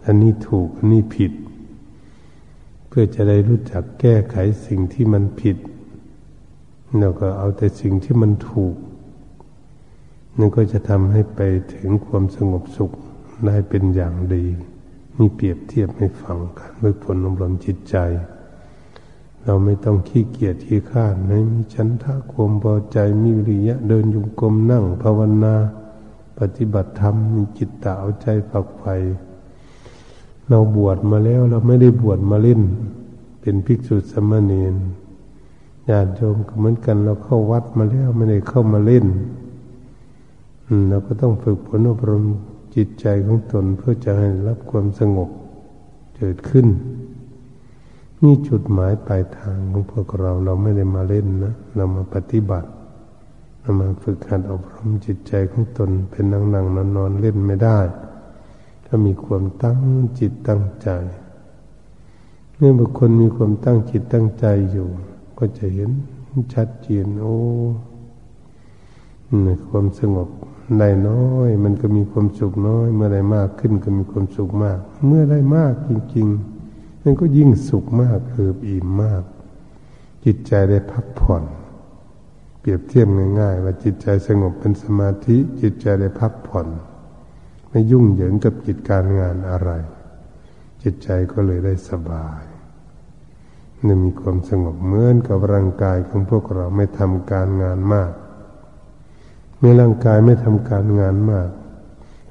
[0.04, 1.32] อันนี้ถูกอันนี้ผิด
[2.88, 5.56] เพื่อจะได้รู้จักแก้ไขสิ่งที่มันผิด
[6.98, 8.74] เราก็เอาแต่สิ่งที่มันถูก
[10.38, 11.40] นั่นก็จะทำให้ไป
[11.74, 12.92] ถึงความสงบสุข
[13.46, 14.44] ได้เป็นอย่างดี
[15.18, 17.96] มีเปรียบเทียบให้ฟังการฝึกฝนอบรมจิตใจ
[19.50, 25.54] เราไม่ต้องขี้เกียจขี้ข้านไม่มีฉันทะความพอใจมีวิริยะเดินยุงกลมนั่งภาวนา
[26.38, 28.94] ปฏิบัติธรรมมีจิตตาเอาใจฝักใฝ่
[30.48, 32.62] เราบวชมาแล้วเราไม่ได้บวชมาเล่น
[33.40, 34.62] เป็นภิกษุสมณี
[35.88, 39.06] ญาติโยมก็เหมือนกันเราเข้าวัดมาแล้วไม่ได้เข้ามาเล่น
[40.88, 42.24] เราก็ต้องฝึกฝนอบรม
[42.74, 45.28] จิตใจของตนเพื่อจะให้รับความสงบ
[46.16, 46.68] เกิดขึ้น
[48.22, 52.68] นี่จุดหมายปลายทางของพวกเราเราไม่ได้มาเล่นนะ เรามาปฏิบัติ
[53.60, 57.78] เรามาฝึกหัดอบรมจิตใจของตนเป็นนั่งนังนอนนอนเล่นไม่ได้
[58.86, 59.80] ถ้ามีความตั้ง
[60.18, 60.88] จิตตั้งใจ
[62.56, 64.88] เมื่อบุคคลมีความตั้งจิตตั้งใจอยู่
[65.38, 65.90] ก็จะเห็น
[66.54, 67.36] ชัดเจนโอ้
[69.68, 70.28] ความสงบ
[70.78, 76.57] ได้น้อย มันก็มีความสุขน้อย เมื่อได้มากขึ้นก็มีความสุขมาก เมื่อได้มากจริง ๆ
[77.02, 79.22] มันก็ยิ่งสุขมากเอิบอิ่มมาก
[80.24, 81.44] จิตใจได้พักผ่อน
[82.60, 83.08] เปรียบเทียบ
[83.40, 86.68] ง่ายๆว่าจิตใจสงบเป็นสมาธิ จิตใจได้พักผ่อน
[87.68, 89.70] ไม่ยุ่งเหยิงกับกิจการงานอะไร
[90.82, 92.42] จิตใจก็เลยได้สบาย
[93.86, 98.12] นี่มีความสงบเหมือนกับร่างกายของพวกเราไม่ทำการงานมาก
[99.58, 101.50] เมื่อร่างกายไม่ทำการงานมาก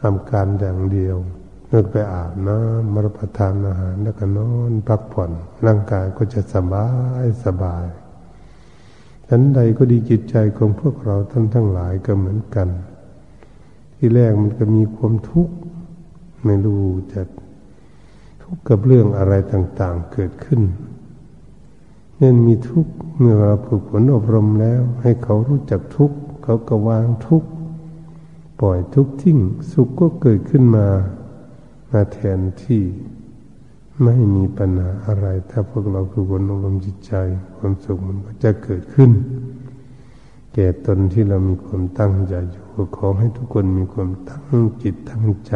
[0.01, 1.17] ทำการอย่างเดียว
[1.69, 5.32] เลิกไปอาบน้ำมรประทานอาหารแล้วก็นอนพักผ่อน
[5.65, 6.88] ร่างกายก็จะสบา
[7.23, 7.86] ยสบาย
[9.27, 12.67] ฉันใดก็ดีจิตใจของพวกเราท่านทั้งหลายก็เหมือนกัน
[13.95, 15.56] ที่แรกมันก็มีความทุกข์
[16.45, 17.21] ไม่รู้จะ
[18.43, 20.62] ทุกข์กับเรื่องอะไรต่างๆเกิดขึ้น
[22.15, 27.49] เมื่อมีทุกข์เมื่อเราฝึกฝนอบรมแล้ว ให้เขารู้จักทุกข์เขาก็วางทุกข์
[28.60, 29.38] ปล่อยทุกข์ทิ้ง
[29.71, 30.88] สุขก็เกิดขึ้นมา
[31.97, 32.83] มาแทนที่
[34.03, 37.13] ไม่มีปัญหาอะไร ถ้าพวกเราฝึกฝนอบรมณ์จิตใจ
[37.57, 39.12] ความสุขมันก็จะเกิดขึ้น
[40.53, 42.63] แก่ตนที่เรามีความตั้งใจอยู่
[42.97, 45.55] ขอให้ทุกคนมีความตั้งจิตตั้งใจ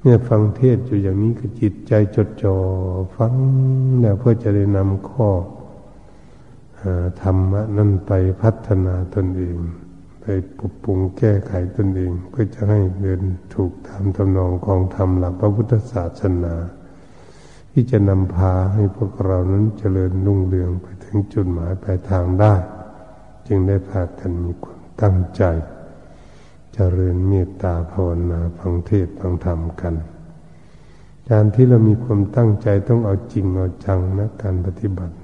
[0.00, 2.56] เนี่ยฟังเทศอยู่อย่างนี้ก็จิตใจจดจ่อ
[3.16, 3.34] ฟัง
[4.00, 5.28] แล้วเพื่อจะได้นำข้อ
[7.22, 9.58] ธรรมะนั่นไปพัฒนาตนเอง
[10.28, 13.22] ไปปรับปรุงแก้ไขตนเองเพื่อจะให้เดิน
[13.54, 16.54] ถูกตามตำนองของธรรมหลักพระพุทธศาสนา
[17.72, 22.54] ที่จะนำพาให้พวกเรานั้นเจริญรุ่งเรืองไปถึงจุดหมายปลายทางได้
[23.46, 25.42] จึงได้พากันมีความตั้งใจ
[26.74, 29.94] เจริญเมตตาภาวนาฟังเทศฟังธรรมกัน
[31.30, 35.14] การที่เรามีความตั้งใจต้องเอาจริงเอาจังนะการปฏิบัติ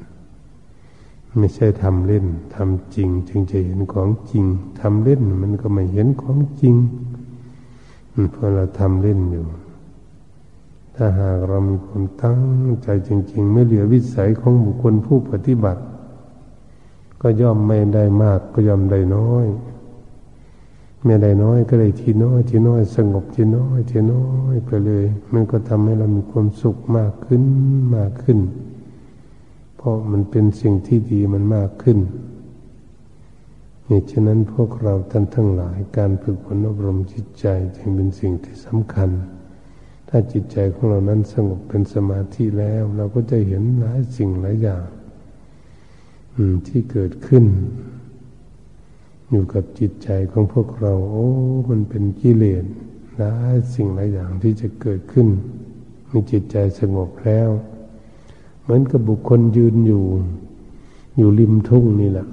[1.38, 4.44] ไม่ใช่ทำเล่นทำจริง จึงจะเห็นของจริง
[4.80, 6.74] ทำเล่นมันก็ไม่เห็นของจริง
[8.32, 9.46] เพราะเราทำเล่นอยู่
[10.96, 12.42] ถ้าหากเรามีความตั้ง
[12.82, 15.82] ใจจริง ๆ ไม่เหลือวิสัยของบุคคลผู้ปฏิบัติ
[17.22, 19.46] ก็ย่อมไม่ได้มากก็ย่อมได้น้อย
[21.04, 27.42] ไม่ได้น้อยก็ได้ทีน้อย ทีน้อยสงบทีน้อย ทีน้อยไปเลย มันก็ทำให้เรามีความสุขมากขึ้น
[27.96, 28.38] มากขึ้น
[29.84, 31.98] เพราะมันเป็นสิ่งที่ดีมันมากขึ้น
[33.86, 39.10] เหตุฉะนั้นพวกเราท่านทั้งหลายการฝึกฝนอบรมจิตใจจึงเป็นสิ่งที่สำคัญ
[40.08, 44.86] ถ้าจิตใจของเรานั้นสงบเป็นสมาธิแล้ว เราก็จะเห็นหลายสิ่งหลายอย่าง
[46.68, 47.44] ที่เกิดขึ้น
[49.30, 51.28] อยู่กับจิตใจของพวกเรา โอ้
[51.70, 52.64] มันเป็นกิเลส
[53.16, 55.28] หลายสิ่งหลายอย่างที่จะเกิดขึ้น
[56.10, 57.50] มีจิตใจสงบแล้ว
[58.74, 60.04] มือนกับบุคคลยืนอยู่
[61.16, 62.26] อยู่ริมทุ่งนี่แหละ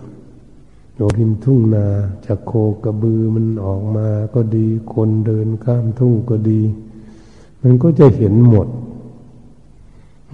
[0.95, 1.85] อยู่ริมทุ่งนา
[2.25, 2.51] จากโค
[2.83, 6.61] กระบือมันออกมาก็ดี คนเดินข้ามทุ่งก็ดี
[7.61, 8.67] มันก็จะเห็นหมด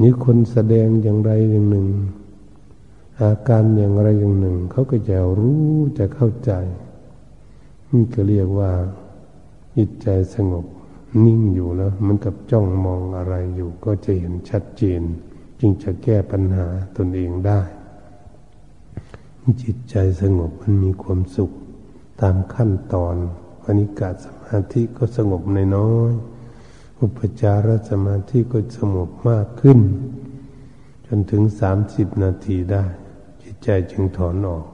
[0.02, 1.88] นี่คนแสดงอย่างไรอย่างหนึ่ง
[3.20, 5.64] อาการอย่างไรอย่างหนึ่ง เขาก็จะรู้
[5.98, 6.52] จะเข้าใจ
[7.92, 8.72] นี่ก็เรียกว่า
[9.78, 10.66] จิตใจสงบ
[11.26, 15.04] นิ่งอยู่แล้ว มันกับจ้องมองอะไรอยู่ก็จะเห็นชัดเจน
[15.60, 17.62] จึงจะแก้ปัญหาตนเองได้
[19.64, 21.52] จิตใจสงบมันมีความสุข
[22.22, 23.16] ตามขั้นตอน
[23.64, 26.14] วนิกาสมาธิก็สงบในน้อย
[27.02, 29.80] อุปจารสมาธิก็สงบมากขึ้น
[31.06, 32.84] จนถึงสามสิบนาทีได้
[33.42, 34.66] จิตใจจึงถอนออก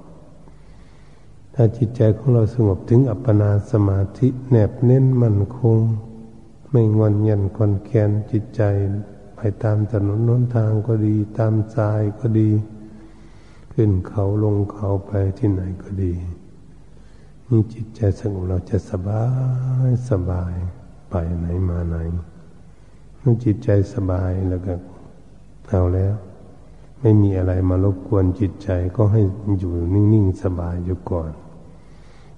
[1.54, 5.78] ถ้าจิตใจของเราสงบถึงอัปปนาสมาธิแนบเน้นมั่นคง
[6.72, 8.62] ไม่งอนยันคอนแคนจิตใจ
[9.44, 12.50] ไปตามถนนน้นทางก็ดี ตามทรายก็ดี
[13.74, 16.14] ขึ้นเขาลงเขาไปที่ไหนก็ดี
[17.48, 19.26] นี่จิตใจสงบเราจะสบา
[19.88, 20.54] ยสบาย
[21.10, 21.96] ไปไหนมาไหน
[23.20, 24.74] เมื่อจิตใจสบายแล้วก็
[25.68, 26.14] เอาแล้ว
[27.02, 29.22] ไม่มีอะไรมารบกวนจิตใจก็ให้
[29.60, 31.32] อยู่นิ่งๆสบายอยู่ก่อน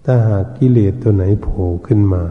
[0.06, 2.24] ถ้าหากกิเลสตัวไหนโผล่ขึ้นมา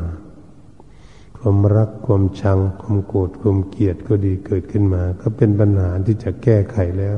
[1.45, 7.17] ความรักความชังความโกรธความเกลียดก็ดีเกิดขึ้นมา ก็เป็นปัญหาที่จะแก้ไขแล้ว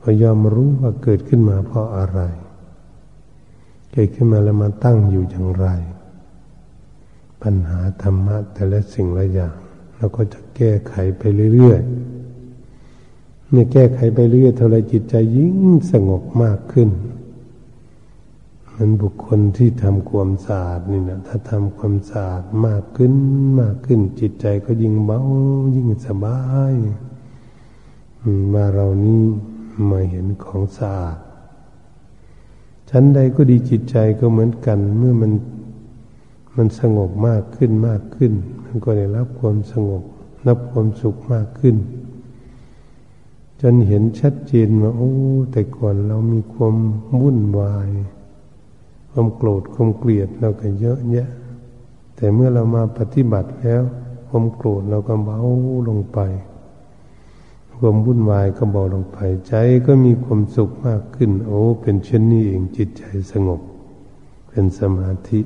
[0.00, 2.20] พอยอมรู้ว่าเกิดขึ้นมาเพราะอะไร
[3.92, 5.66] เกิดขึ้นมาแล้วมาตั้งอยู่อย่างไร
[7.42, 9.54] ปัญหาธรรมะแต่ละสิ่งละอย่าง
[9.96, 11.22] เราก็จะแก้ไขไป
[11.54, 15.58] เรื่อยๆเมื่อแก้ไขไปเรื่อยเท่าไรจิตใจยิ่ง
[15.92, 16.88] สงบมากขึ้น
[18.80, 23.12] มันบุคคลที่ทำความสะอาดนี่นะถ้าทำความสะอาดมากขึ้น
[23.60, 25.20] มากขึ้น จิตใจก็ยิ่งเบา
[25.76, 26.40] ยิ่งสบา
[26.72, 26.74] ย
[28.54, 29.22] มาเรานี้
[29.90, 31.18] มาเห็นของสะอาด
[32.90, 35.32] ชั้นใดก็ดีจิตใจก็เหมือนกัน เมื่อมัน
[36.56, 38.32] มันสงบมากขึ้นมากขึ้น
[38.64, 40.02] มันก็ได้รับความสงบ
[40.46, 41.76] รับความสุขมากขึ้น
[43.60, 45.12] จนเห็นชัดเจนว่าโอ้
[45.52, 46.74] แต่ก่อนเรามีความ
[47.20, 47.88] วุ่นวาย
[49.10, 51.28] ความโกรธความเกลียดเราก็เยอะแยะ
[52.16, 53.82] แต่เมื่อเรามาปฏิบัติแล้ว
[54.28, 55.40] ความโกรธเราก็เบา
[55.88, 56.20] ลงไป
[57.78, 59.18] ความวุ่นวายก็เบาลงไป
[59.48, 59.54] ใจ
[59.86, 63.60] ก็มีความสุขมากขึ้น โอ้ เป็นเช่นนี้เองจิตใจสงบ
[64.48, 65.40] เป็นสมาธิ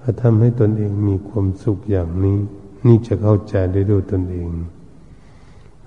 [0.00, 2.38] ก็ทำให้ตนเองมีความสุขอย่างนี้
[2.86, 4.48] นี่จะเข้าใจได้ด้วยตนเอง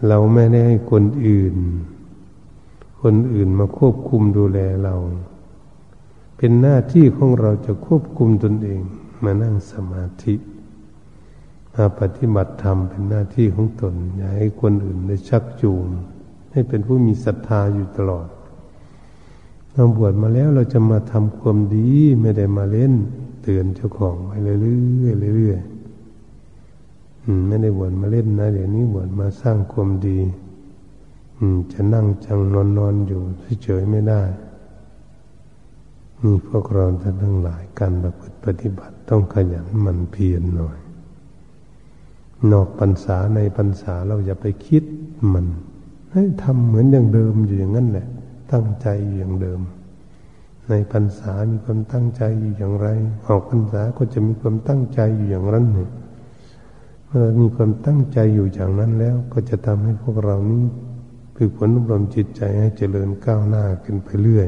[0.07, 1.55] เราไม่ได้ให้คนอื่น
[3.01, 4.95] คนอื่นมาควบคุมดูแลเรา
[6.43, 8.82] เป็นหน้าที่ของเราจะควบคุมตนเอง
[9.23, 10.36] มานั่งสมาธิ
[11.73, 15.86] มาปฏิบัติธรรมเป็นหน้าที่ของตน อย่าให้คนอื่นได้ชักจูง
[16.51, 18.27] ให้เป็นผู้มีศรัทธาอยู่ตลอด
[19.71, 21.88] เราบวชมาแล้วเราจะมาทำความดี
[22.21, 22.93] ไม่ได้มาเล่น
[23.43, 30.19] เตือนเจ้าของไปเรื่อยๆเรื่อยๆไม่ได้บวชมาเล่นนะเดี๋ยวนี้บวชมาสร้างความดี
[31.71, 33.21] จะนั่งจังนอนนอนอยู่
[33.63, 34.21] เฉยๆไม่ได้
[36.23, 36.86] นี่พวกเรา
[37.23, 40.77] ทั้งหลายการประพฤติปฏิบัติต้องขยันหมั่นเพียรหน่อย
[42.51, 44.84] นอกปัญษาในปัญษาเราอย่าไปคิด
[45.34, 45.45] มัน
[46.13, 48.07] ให้ทำเหมือนอย่างเดิมอยู่อย่างนั้นแหละ
[48.51, 49.62] ตั้งใจอยู่อย่างเดิม
[50.69, 52.88] ในปัญษามีความตั้งใจอยู่อย่างไร
[53.27, 55.89] ออกปัญษาก็จะมีความตั้งใจอยู่อย่างนั้นเนี่ย
[57.07, 60.63] เมื่อมีความตั้งใจอยู่อย่างนั้นแล้ว ก็จะทำให้พวกเรานี้
[61.36, 64.43] ฝึกฝนอบรมจิตใจให้เจริญก้าวหน้าขึ้นไปเรื่อ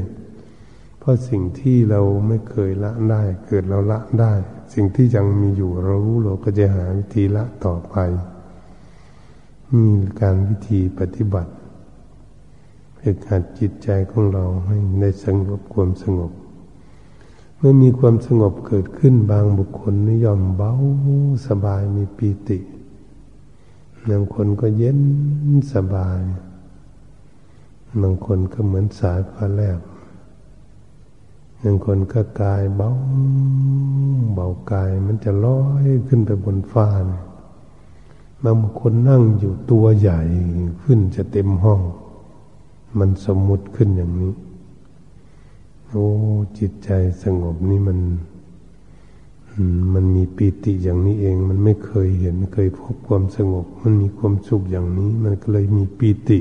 [1.04, 4.32] เพราะสิ่งที่เราไม่เคยละได้ เกิดเราละได้
[4.74, 7.96] สิ่งที่ยังมีอยู่เรารู้เราก็จะหาวิธีละต่อไป
[9.72, 9.88] มี
[10.20, 11.52] การวิธีปฏิบัติ
[12.98, 16.32] ฝึกหัดจิตใจของเราให้ในสงบความสงบ
[17.56, 20.72] เมื่อมีความสงบเกิดขึ้นบางบุคคลนิยมเบา
[21.48, 22.58] สบายมีปีติ
[24.08, 25.00] บางคนก็เย็น
[25.74, 26.20] สบาย
[28.00, 29.80] บางคนก็เหมือนสายฟ้าแลบ
[31.66, 32.90] บางคนก็กายเบา
[34.34, 36.88] เบากายมันจะลอยขึ้นไปบนฟ้า
[38.44, 40.20] บางคนนั่งอยู่ตัวใหญ่
[40.82, 41.80] ขึ้นจะเต็มห้อง
[42.98, 44.34] มันสมมุติขึ้นอย่างนี้
[45.90, 46.06] โอ้
[46.58, 46.90] จิตใจ
[47.22, 47.98] สงบนี่มัน
[49.94, 56.40] มันมีปีติอย่างนี้เอง มันไม่เคยเห็นเคยพบความสงบ มันมีความสุขอย่างนี้ มันก็เลยมีปีติ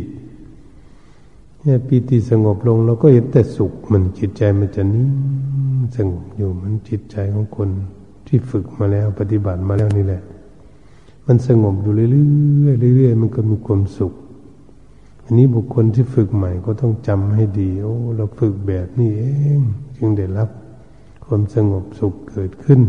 [1.64, 5.12] เนี่ยปีติสงบลงเราก็เห็นแต่สุขมันจิตใจมันจะนิ่ง
[5.96, 7.70] สงบอยู่มันจิตใจของคน
[8.28, 10.22] ที่ฝึกมาแล้วปฏิบัติมาแล้วนี่แหละ
[11.26, 12.08] มันสงบอยู่เรื่
[12.90, 14.14] อยๆเรื่อยๆมันก็มีความสุข
[15.24, 19.24] อันนี้บุคคลที่ฝึกใหม่ก็ต้องจำให้ดีโอ้เราฝึกแบบนี้เอ
[19.58, 19.60] ง
[19.98, 20.50] จึงได้รับ
[21.26, 22.82] ความสงบสุขเกิดขึ้น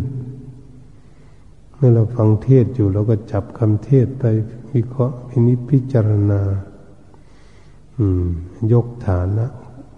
[1.74, 4.24] เมื่อเราฟังเทศอยู่เราก็จับคำเทศไป
[4.72, 6.40] วิเคราะห์พินิจพิจารณา
[8.72, 9.46] ยกฐานะ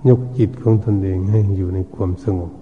[0.08, 2.52] ยกจิตของตนเองให้อยู่ในความสงบ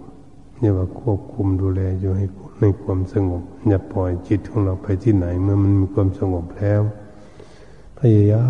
[0.60, 2.26] เนี่ยว่าควบคุมดูแลอยู่ให้
[2.60, 6.82] ในความสงบ อย่าปล่อยจิตของเราไปที่ไหน เมื่อมันมีความสงบแล้ว
[7.98, 8.46] พยายา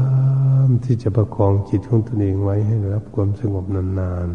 [0.66, 4.28] มที่จะประคองจิตของตนเองไว้ให้รับความสงบนาน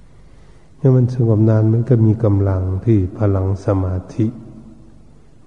[0.00, 4.26] ๆเมื่อมันสงบนานมันก็มีกำลังที่พลังสมาธิ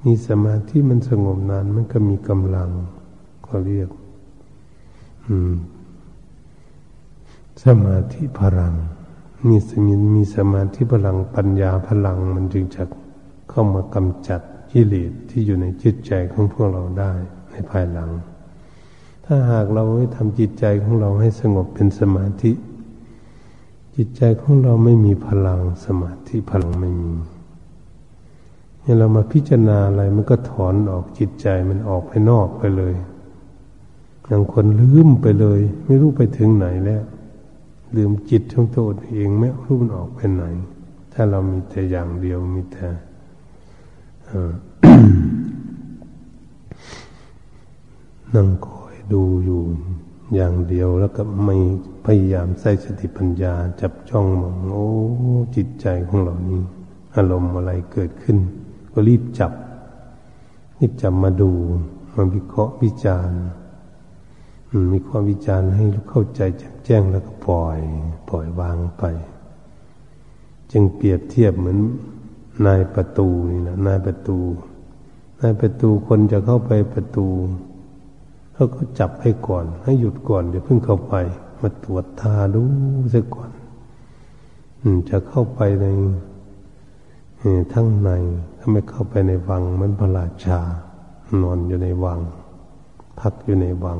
[0.05, 2.69] มีสมาธิมันสงบนานมันก็มีกำลัง
[3.47, 3.89] ก็เรียก
[5.27, 5.53] อืม
[7.63, 8.73] สมาธิพลัง
[9.47, 12.83] มีสมิมีสมาธิพลังปัญญาพลังมันจึงจะ
[13.49, 14.41] เข้ามากำจัด
[14.71, 17.11] กิเลสที่อยู่ในจิตใจของพวกเราได้
[17.49, 18.11] ในภายหลัง
[19.25, 22.51] ถ้าหากเราไม่ทำจิตใจของเราให้สงบเป็นสมาธิ
[23.95, 27.13] จิตใจของเราไม่มีพลังสมาธิพลังไม่มี
[28.81, 32.93] เนี่ยเรามาพิจารณาอะไรมันก็ถอนออกจิตใจมันออกไปนอกไปเลย
[34.25, 37.03] อย่างคนลืมไปเลย ไม่รู้ไปถึงไหนแล้ว
[37.95, 40.43] ลืมจิตของตัวเองไม่รู้มันออกไปไหน
[41.13, 42.87] ถ้าเรามีแต่อย่างเดียวมีแต่
[48.35, 49.61] นั่งคอยดูอยู่
[50.35, 51.55] อย่างเดียวแล้วก็ไม่
[52.05, 54.87] พยายามใส่สติปัญญา จับจ้องมองโอ้
[55.55, 56.61] จิตใจของเรานี้
[57.15, 58.37] อารมณ์อะไรเกิดขึ้น
[58.91, 59.51] ก็รีบจับ
[60.79, 61.51] รีบจับมาดู
[62.15, 63.39] มาวิเคราะห์วิจารณ์
[64.93, 67.79] มีความวิจารณ์ให้เข้าใจแจ่มแจ้งแล้วก็ปล่อย
[68.29, 69.03] ปล่อยวางไป
[70.71, 71.79] จึงเปรียบเทียบเหมือน
[72.65, 74.37] นายประตูนี่นะนายประตู
[75.41, 77.27] นายประตูคนจะเข้าไปประตู
[78.53, 81.15] เขาก็จับให้ก่อน ให้หยุดก่อนเดี๋ยวเพิ่งเข้าไป
[81.61, 82.63] มาตรวจทาดู
[83.13, 83.49] ซะก่อน
[85.09, 85.87] จะเข้าไปใน
[87.73, 88.09] ทั้งใน
[88.57, 90.59] ถ้าไม่เข้าไปในวังมันพระราชา
[91.41, 92.19] นอนอยู่ในวัง
[93.19, 93.99] พักอยู่ในวัง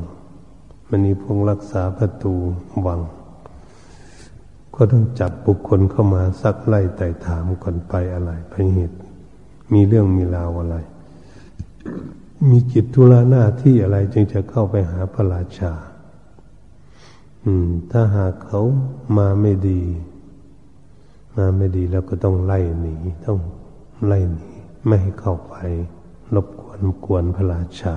[0.90, 2.34] มันมีพงรักษาประตู
[2.86, 3.02] วัง
[4.76, 8.98] ก็ต้องจับบุคคลเข้ามาซักไล่ไต่ถามก่อนไปอะไรไปเหตุ
[9.74, 10.78] มีเรื่องมีราวอะไร
[12.50, 15.74] มีกิจธุระหน้าที่อะไรจึงจะเข้าไปหาพระราชา
[17.46, 18.62] อืม ถ้าหากเขา
[19.18, 19.82] มาไม่ดี
[21.38, 23.40] มาไม่ดีแล้วก็ต้องไล่หนี ต้อง
[24.06, 24.50] ไล่หนี
[24.86, 25.56] ไม่ให้เข้าไป
[26.36, 27.96] รบกวนกวนพระราชา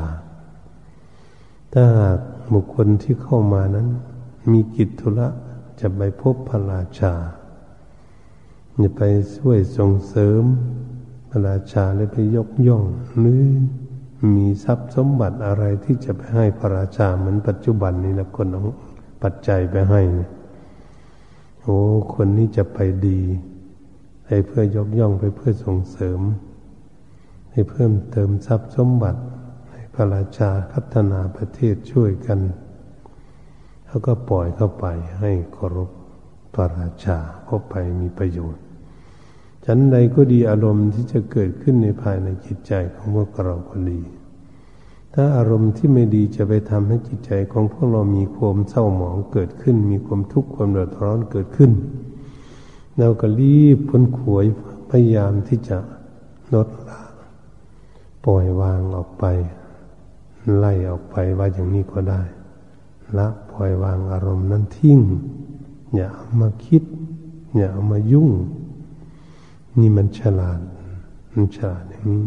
[1.72, 2.18] ถ้าหาก
[2.54, 3.88] บุคคลที่เข้ามานั้น
[4.52, 5.28] มีกิจธุระ
[5.80, 7.14] จะไปพบพระราชา
[8.82, 9.02] จะไป
[9.36, 10.42] ช่วยส่งเสริม
[11.28, 12.84] พระราชาเลยไปยกย่อง
[13.18, 13.42] หรือ
[14.36, 18.62] มีทรัพย์สมบัติอะไรที่จะไปให้พระราชาเหมือนปัจจุบันนี้นะคนเอา
[19.22, 20.02] ปัจจัยไปให้
[21.62, 21.76] โอ้
[22.14, 23.20] คนนี้จะไปดี
[24.24, 26.20] ไปเพื่อยกย่องไปเพื่อส่งเสริม
[27.50, 29.20] ให้เพิ่มเติมทรัพย์สมบัติ
[29.98, 32.40] พระราชาพัฒนาประเทศช่วยกัน
[33.86, 34.86] เขาก็ปล่อยเข้าไป
[35.20, 35.90] ให้เคารพ
[36.54, 38.62] พระราชาเข้าไปมีประโยชน์
[39.64, 44.00] ฉันใดก็ดีอารมณ์ที่จะเกิดขึ้นในภายในจิตใจของพวกเราก็ดี
[45.14, 51.70] ถ้าอารมณ์ที่ไม่ดีจะไปทำให้จิตใจของพวกเรามีความเศร้าหมองเกิดขึ้น มีความทุกข์ความเดือดร้อนเกิดขึ้น
[52.98, 54.44] เราก็รีบพ้นขวย
[54.90, 55.78] พยายามที่จะ
[56.54, 57.00] ลดละ
[58.24, 59.24] ปล่อยวางออกไป
[60.54, 62.22] ไล่ออกไปว่าอย่างนี้ก็ได้
[63.18, 65.00] ละปล่อยวางอารมณ์นั้นทิ้ง
[65.94, 66.82] อย่าเอามาคิด
[67.56, 68.30] อย่าเอามายุ่ง
[69.80, 70.60] นี่มันฉลาด
[71.32, 72.26] มันฉลาดอย่างนี้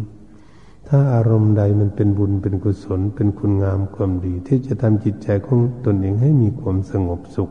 [0.87, 7.49] ถ้าอารมณ์ใดมันเป็นบุญเป็นกุศล เป็นคุณงามความดี ที่จะทำจิตใจของตนเองให้มีความสงบสุข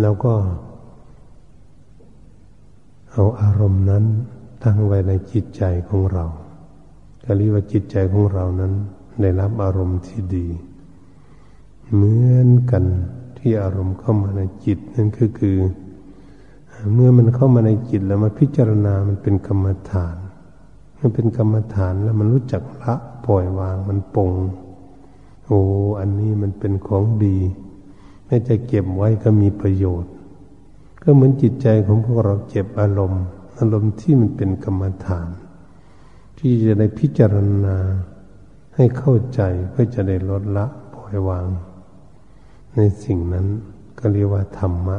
[0.00, 0.34] แล้วก็
[3.12, 4.04] เอาอารมณ์นั้น
[4.64, 6.24] ตั้งไว้ในจิตใจของเรา
[7.24, 8.72] ก็เรียกว่าจิตใจของเรานั้น
[9.22, 10.46] ได้รับอารมณ์ที่ดี
[11.92, 12.84] เหมือนกัน
[13.38, 15.56] ที่อารมณ์เข้ามาในจิตนั่นก็คือ
[16.94, 20.16] เมื่อมันเข้ามาในจิตแล้วมาพิจารณามันเป็นกรรมฐาน
[20.98, 22.94] มันเป็นกรรมฐานแล้วมันรู้จักละ
[23.26, 24.30] ปล่อยวางมันปง
[25.46, 25.60] โอ้
[26.00, 27.38] อันนี้มันเป็นของดี
[28.26, 30.12] แม้จะเก็บไว้ก็มีประโยชน์
[31.02, 33.24] ก็เหมือนจิตใจของพวกเราเจ็บอารมณ์
[33.58, 35.28] อารมณ์ที่มันเป็นกรรมฐาน
[36.38, 37.76] ที่จะได้พิจารณา
[38.74, 39.40] ให้เข้าใจ
[39.70, 41.46] เพื่อจะได้ลดละปล่อยวาง
[42.76, 43.46] ในสิ่งนั้น
[43.98, 44.98] ก็เรียกว่าธรรมะ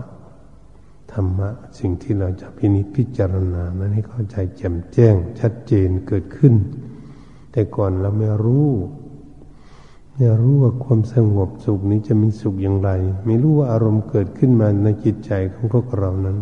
[1.14, 1.50] ธรรมะ
[1.80, 6.54] สิ่งที่เราจะพินิจพิจารณานั้นให้เข้าใจแจ่มแจ้ง ชัดเจนเกิดขึ้น
[7.52, 8.70] แต่ก่อนเราไม่รู้
[10.16, 12.92] ไม่รู้ว่าความสงบสุขนี้จะมีสุขอย่างไร
[13.26, 16.38] ไม่รู้ว่าอารมณ์เกิดขึ้นมาในจิตใจของพวกเรานั้น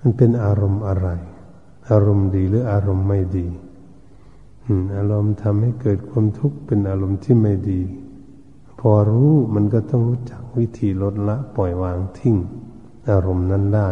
[0.00, 1.08] มันเป็นอารมณ์อะไร
[1.90, 3.46] อารมณ์ดีหรืออารมณ์ไม่ดี
[4.96, 7.80] อารมณ์ทำให้เกิดความทุกข์เป็นอารมณ์ที่ไม่ดี
[8.80, 12.36] พอรู้มันก็ต้องรู้จักวิธีลดละปล่อยวางทิ้ง
[13.10, 13.90] อารมณ์นั้นได้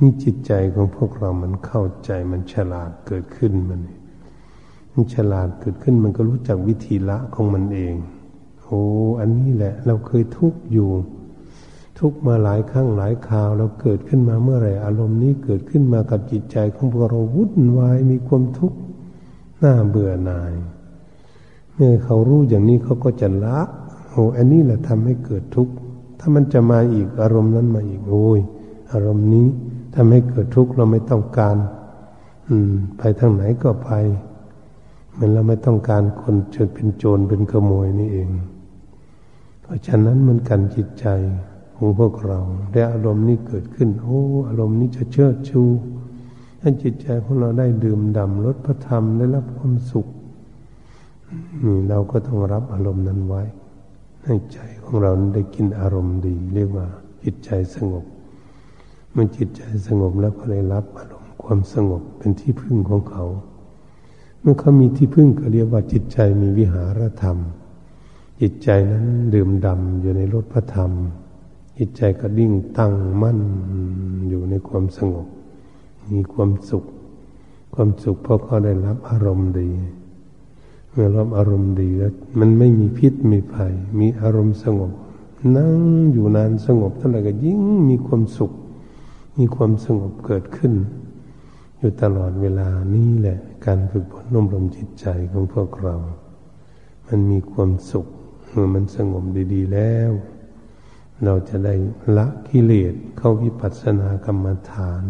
[0.00, 3.80] นี่จิตใจของพวกเรามันเข้าใจมันฉลาดเกิดขึ้นมัน
[4.92, 7.94] มันฉลาดเกิดขึ้นมันก็รู้จักวิธีละของมันเอง
[8.62, 8.80] โอ้
[9.20, 10.90] อันนี้แหละ เราเคยทุกข์อยู่
[11.98, 18.78] ทุกมาหลายครั้งหลายคราวเราเกิดขึ้นมาเมื่อไหร่อารมณ์นี้เกิดขึ้นมากับจิตใจของพวกเราวุ่นวายมีความทุกข์
[19.66, 20.54] น่าเบื่อหน่าย
[21.74, 23.58] เมื่อเขารู้อย่างนี้เขาก็จะละ
[24.10, 25.74] โอ้อันนี้แหละทำให้เกิดทุกข์
[26.18, 28.40] ถ้ามันจะมาอีกอารมณ์นั้นมาอีกโอ้ย
[28.92, 29.46] อารมณ์นี้
[29.94, 31.56] ทำให้เกิดทุกข์เราไม่ต้องการ
[32.48, 33.90] อืม ไปทางไหนก็ไป
[35.12, 38.30] เหมือนเราไม่ต้องการคนจนเป็นโจรเป็นขโมยนี่เอง
[39.60, 41.06] เพราะฉะนั้นมันกันจิตใจ
[41.74, 42.40] ของพวกเรา
[42.72, 45.62] ได้อารมณ์นี้เกิดขึ้น โอ้ อารมณ์นี้จะเชิดชู
[46.66, 50.06] ให้จิตใจของเราได้ดื่มด่ำรสพระธรรมได้รับความสุข
[51.64, 53.42] นี่เราก็ต้องรับอารมณ์นั้นไว้
[54.24, 56.86] ให้ใจของเราได้กินอารมณ์ดี เรียกว่า
[57.22, 58.04] จิตใจสงบ
[59.12, 63.24] เมื่อจิตใจสงบแล้วก็ได้รับอารมณ์ความสงบเป็นที่พึ่งของเขา
[64.40, 67.38] เมื่อเขามีที่พึ่งก็เรียกว่าจิตใจมีวิหารธรรม
[68.40, 70.90] จิตใจนั้นดื่มด่ำอยู่ในรสพระธรรม
[71.78, 72.92] จิตใจก็ดิ่งตั้ง
[73.22, 73.38] มั่น
[74.28, 75.28] อยู่ในความสงบ
[76.12, 76.84] มีความสุข
[77.74, 79.70] ความสุขเพราะเขาได้รับอารมณ์ดี
[80.90, 84.92] เมื่อรับอารมณ์ดีแล้วมันไม่มีพิษมีภัย มีอารมณ์สงบ
[85.56, 85.78] นั่ง
[86.12, 88.52] อยู่นานสงบเท่าไหร่ก็ยิ่งมีความสุข
[89.38, 90.72] มีความสงบเกิดขึ้น
[91.78, 95.96] อยู่ตลอดเวลานี่แหละ การฝึกฝนนุ่มรมจิตใจของพวกเรา
[97.06, 98.06] มันมีความสุข
[98.48, 100.10] เมื่อมันสงบดี ๆ แล้ว
[101.24, 101.74] เราจะได้
[102.16, 105.02] ละกิเลสเข้าวิปัสสนากรรมฐาน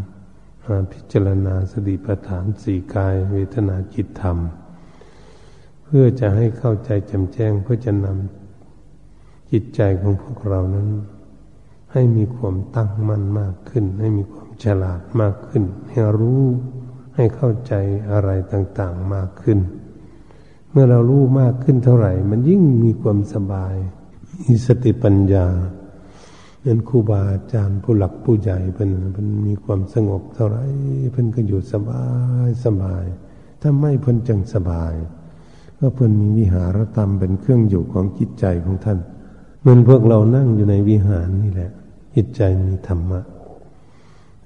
[0.92, 4.38] พิจารณาสติปัฏฐานสี่กาย เวทนาจิตธรรม
[5.84, 10.88] เพื่อจะให้เข้าใจแจ่มแจ้งเพื่อจะนำจิตใจของพวกเรานั้น
[11.92, 16.42] ให้มีความตั้งมั่นมากขึ้น ให้มีความฉลาดมากขึ้น ให้รู้
[17.14, 17.74] ให้เข้าใจ
[18.10, 19.58] อะไรต่างๆมากขึ้น
[20.70, 23.74] เมื่อเรารู้มากขึ้นเท่าไหร่ มันยิ่งมีความสบาย
[24.46, 25.46] มีสติปัญญา
[26.66, 30.58] นั้นครูบาอาจารย์ผู้หลักผู้ใหญ่เป็นเป็นมีความสงบเท่าไร
[31.12, 32.04] เพิ่นก็อยู่สบา
[32.46, 33.04] ยสบาย
[33.60, 34.94] ถ้าไม่เพิ่นจังสบาย
[35.78, 38.98] ก็เพื่นมีวิหารธรรมเป็นเครื่องอยู่ของจิตใจของท่าน
[39.60, 41.70] เหมือนพวกเรานั่งอยู่ในวิหารนี่แหละ
[42.14, 43.20] จิตใจมีธรรมะ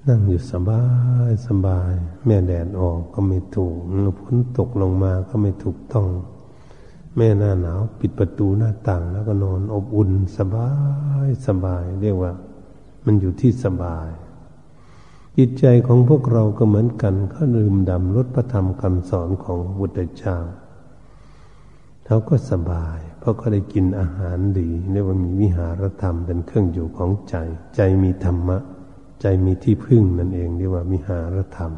[0.07, 0.83] นั่งอยู่สบา
[1.29, 1.93] ยสบาย
[2.25, 6.07] แม่แดดออกก็ไม่ถูกเมื่อฝนตกลงมาก็ไม่ถูกต้อง
[7.17, 10.69] แม่หน้าหนาว ปิดประตูหน้าต่างแล้วก็นอนอบอุ่นสบา
[11.25, 12.31] ยสบาย เรียกว่า
[13.05, 14.09] มันอยู่ที่สบาย
[15.37, 20.37] จิตใจของพวกเราก็เหมือนกันเขาลืมดำลดพระธรรมคำสอนของบุตรเจ้า
[22.05, 27.35] เขาก็สบาย เพราะเขาได้กินอาหารดีเรียกว่ามีวิหารธรรมเป็นเครื่องอยู่ของใจ
[27.75, 28.57] ใจมีธรรมะ
[29.21, 31.71] ใจมีที่พึ่งนั่นเองเรียกว่าวิหารธรรม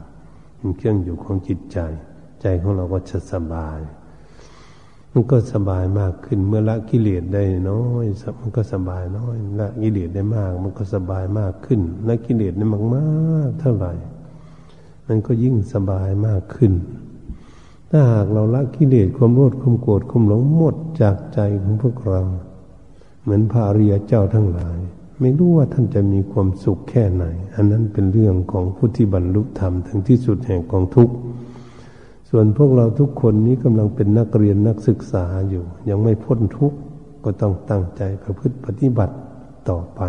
[0.58, 1.80] เป็นเครื่องอยู่ของจิตใจ
[2.42, 3.80] ใจของเราก็จะสบาย
[5.16, 8.06] มันก็สบายมากขึ้น เมื่อละกิเลสได้น้อย
[8.40, 13.94] มันก็สบายน้อยละกิเลสได้มาก มันก็สบายมากขึ้นละกิเลสได้มากมากเท่าไหร่
[15.08, 16.74] มันก็ยิ่งสบายมากขึ้น
[17.90, 22.22] ถ้าหากเราละกิเลสความโลภความโกรธความหลงหมดจากใจของพวกเรา
[23.22, 24.78] เหมือนพระอริยเจ้าทั้งหลาย
[25.20, 31.14] ไม่รู้ว่าท่านจะมีความสุขแค่ไหน อันนั้นเป็นเรื่องของผู้ที่บรรลุธรรมถึงที่สุดแห่งกองทุกข์
[32.36, 36.78] ส่วนพวกเราทุกคนนี้กำลังเป็นนักเรียนนักศึกษาอยู่ ยังไม่พ้นทุกข์
[37.24, 39.16] ก็ต้องตั้งใจประพฤติปฏิบัติ
[39.70, 40.02] ต่อไป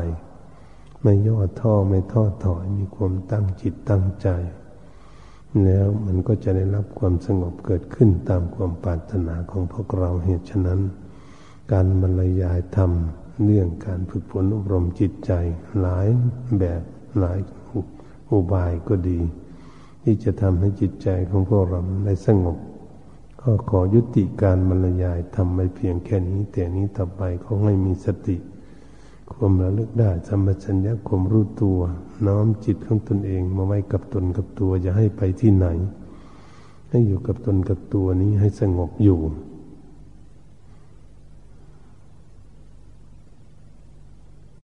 [1.03, 4.29] ไม่ย่อท้อไม่ท้อถอยมีความตั้งจิตตั้งใจ
[5.65, 10.81] แล้วมันก็จะได้รับความสงบเกิดขึ้นตามความปรารถนาของพวกเราเหตุฉะนั้น
[11.73, 12.91] การบรรยายธรรม
[13.45, 15.33] เรื่องการฝึกฝนอบรมจิตใจ
[15.81, 16.07] หลาย
[16.59, 16.83] แบบ
[17.21, 17.39] หลาย
[18.31, 19.21] อุบายก็ดี
[20.05, 22.57] ที่จะทำให้จิตใจของพวกเราได้สงบ
[23.41, 28.37] ก็ขอยุติการบรรยายทำไปเพียงแค่นี้ แต่นี้ต่อไปขอให้มีสติ
[29.33, 31.79] ความระลึกได้สัมปชัญญะความรู้ตัว
[32.27, 35.67] น้อมจิตของตนเองมาไว้กับตนกับตัวอย่าให้ไปที่ไหน
[36.91, 39.21] ให้อยู่กับตนกับตัวนี้ให้สงบอยู่